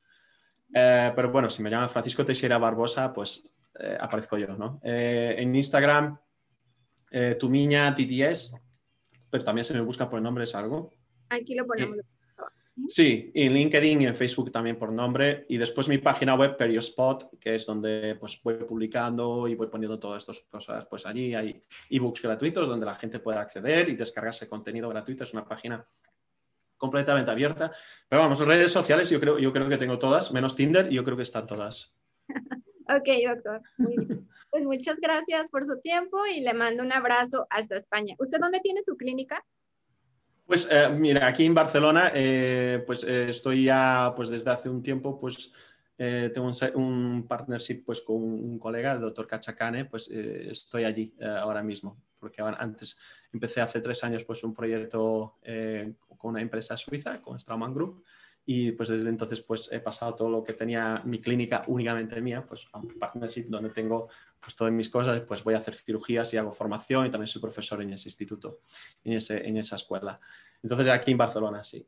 Eh, 0.74 1.12
pero 1.14 1.30
bueno, 1.30 1.48
si 1.48 1.62
me 1.62 1.70
llaman 1.70 1.88
Francisco 1.88 2.24
Teixeira 2.24 2.58
Barbosa, 2.58 3.12
pues 3.12 3.48
eh, 3.78 3.96
aparezco 4.00 4.36
yo, 4.36 4.48
¿no? 4.48 4.80
en 4.82 5.54
Instagram, 5.54 6.18
Tumiña 7.38 7.94
TTS, 7.94 8.60
pero 9.30 9.44
también 9.44 9.64
se 9.64 9.74
me 9.74 9.80
busca 9.80 10.10
por 10.10 10.18
el 10.18 10.24
nombre, 10.24 10.44
es 10.44 10.54
algo. 10.54 10.90
Aquí 11.28 11.54
lo 11.54 11.66
ponemos. 11.66 11.98
Sí, 12.88 13.32
en 13.34 13.54
LinkedIn 13.54 14.02
y 14.02 14.06
en 14.06 14.14
Facebook 14.14 14.52
también 14.52 14.78
por 14.78 14.92
nombre. 14.92 15.46
Y 15.48 15.56
después 15.56 15.88
mi 15.88 15.98
página 15.98 16.34
web, 16.34 16.56
Periospot, 16.56 17.38
que 17.40 17.54
es 17.54 17.64
donde 17.64 18.16
pues, 18.20 18.40
voy 18.42 18.54
publicando 18.64 19.48
y 19.48 19.54
voy 19.54 19.68
poniendo 19.68 19.98
todas 19.98 20.22
estas 20.22 20.40
cosas. 20.40 20.84
Pues 20.84 21.06
allí 21.06 21.34
hay 21.34 21.62
ebooks 21.88 22.22
gratuitos 22.22 22.68
donde 22.68 22.84
la 22.84 22.94
gente 22.94 23.18
puede 23.18 23.38
acceder 23.38 23.88
y 23.88 23.96
descargarse 23.96 24.48
contenido 24.48 24.88
gratuito. 24.90 25.24
Es 25.24 25.32
una 25.32 25.46
página 25.46 25.86
completamente 26.76 27.30
abierta. 27.30 27.72
Pero 28.08 28.22
vamos, 28.22 28.38
redes 28.40 28.72
sociales 28.72 29.08
yo 29.08 29.20
creo, 29.20 29.38
yo 29.38 29.52
creo 29.52 29.68
que 29.68 29.78
tengo 29.78 29.98
todas, 29.98 30.32
menos 30.32 30.54
Tinder, 30.54 30.92
y 30.92 30.96
yo 30.96 31.04
creo 31.04 31.16
que 31.16 31.22
están 31.22 31.46
todas. 31.46 31.94
ok, 32.88 33.08
doctor. 33.26 33.60
Pues 34.50 34.64
muchas 34.64 34.96
gracias 34.96 35.50
por 35.50 35.66
su 35.66 35.80
tiempo 35.80 36.26
y 36.26 36.40
le 36.40 36.52
mando 36.52 36.82
un 36.82 36.92
abrazo 36.92 37.46
hasta 37.50 37.76
España. 37.76 38.14
¿Usted 38.18 38.38
dónde 38.38 38.60
tiene 38.60 38.82
su 38.82 38.96
clínica? 38.96 39.42
Pues 40.46 40.68
eh, 40.70 40.88
mira, 40.90 41.26
aquí 41.26 41.44
en 41.44 41.54
Barcelona, 41.54 42.12
eh, 42.14 42.82
pues 42.86 43.02
eh, 43.02 43.28
estoy 43.30 43.64
ya, 43.64 44.12
pues 44.14 44.28
desde 44.28 44.50
hace 44.50 44.68
un 44.68 44.80
tiempo, 44.80 45.18
pues 45.18 45.52
tengo 45.98 46.50
un, 46.74 47.26
partnership 47.26 47.82
pues 47.84 48.02
con 48.02 48.16
un 48.16 48.58
colega, 48.58 48.92
el 48.92 49.00
doctor 49.00 49.26
Cachacane, 49.26 49.86
pues 49.86 50.08
estoy 50.08 50.84
allí 50.84 51.14
ahora 51.22 51.62
mismo, 51.62 51.96
porque 52.20 52.42
antes 52.42 52.98
empecé 53.32 53.62
hace 53.62 53.80
tres 53.80 54.04
años 54.04 54.22
pues 54.24 54.44
un 54.44 54.52
proyecto 54.52 55.38
con 56.18 56.32
una 56.32 56.42
empresa 56.42 56.76
suiza, 56.76 57.22
con 57.22 57.40
Straumann 57.40 57.72
Group, 57.72 58.04
y 58.48 58.70
pues 58.72 58.88
desde 58.88 59.08
entonces 59.08 59.40
pues 59.40 59.70
he 59.72 59.80
pasado 59.80 60.14
todo 60.14 60.30
lo 60.30 60.44
que 60.44 60.52
tenía 60.52 61.02
mi 61.04 61.20
clínica 61.20 61.62
únicamente 61.66 62.20
mía, 62.20 62.46
pues 62.46 62.68
a 62.72 62.78
un 62.78 62.86
partnership 62.86 63.46
donde 63.48 63.70
tengo 63.70 64.08
pues 64.40 64.54
todas 64.54 64.72
mis 64.72 64.88
cosas, 64.88 65.20
pues 65.22 65.42
voy 65.42 65.54
a 65.54 65.56
hacer 65.58 65.74
cirugías 65.74 66.32
y 66.32 66.36
hago 66.36 66.52
formación 66.52 67.06
y 67.06 67.10
también 67.10 67.26
soy 67.26 67.42
profesor 67.42 67.82
en 67.82 67.92
ese 67.92 68.08
instituto, 68.08 68.60
en, 69.02 69.14
ese, 69.14 69.46
en 69.46 69.56
esa 69.56 69.74
escuela. 69.74 70.20
Entonces 70.62 70.88
aquí 70.88 71.10
en 71.10 71.18
Barcelona 71.18 71.64
sí. 71.64 71.86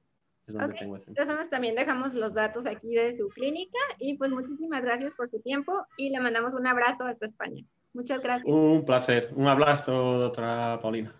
Es 0.48 0.54
donde 0.54 0.74
tengo 0.74 0.96
ese. 0.96 1.10
Entonces 1.10 1.50
también 1.50 1.74
dejamos 1.74 2.14
los 2.14 2.32
datos 2.32 2.66
aquí 2.66 2.94
de 2.94 3.12
su 3.12 3.28
clínica 3.28 3.78
y 3.98 4.16
pues 4.16 4.30
muchísimas 4.30 4.82
gracias 4.82 5.12
por 5.12 5.30
su 5.30 5.40
tiempo 5.40 5.86
y 5.98 6.08
le 6.08 6.20
mandamos 6.20 6.54
un 6.54 6.66
abrazo 6.66 7.04
hasta 7.04 7.26
España. 7.26 7.62
Muchas 7.92 8.20
gracias. 8.20 8.46
Un 8.46 8.84
placer. 8.84 9.30
Un 9.36 9.46
abrazo, 9.46 9.92
doctora 10.18 10.78
Paulina. 10.80 11.14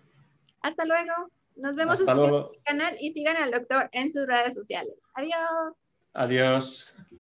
Hasta 0.61 0.83
luego. 0.83 1.29
Nos 1.59 1.75
vemos 1.75 1.99
en 1.99 2.07
el 2.07 2.45
canal 2.63 2.97
y 2.99 3.13
sigan 3.13 3.37
al 3.37 3.51
doctor 3.51 3.89
en 3.91 4.11
sus 4.11 4.25
redes 4.25 4.53
sociales. 4.53 4.95
Adiós. 5.13 5.77
Adiós. 6.13 6.95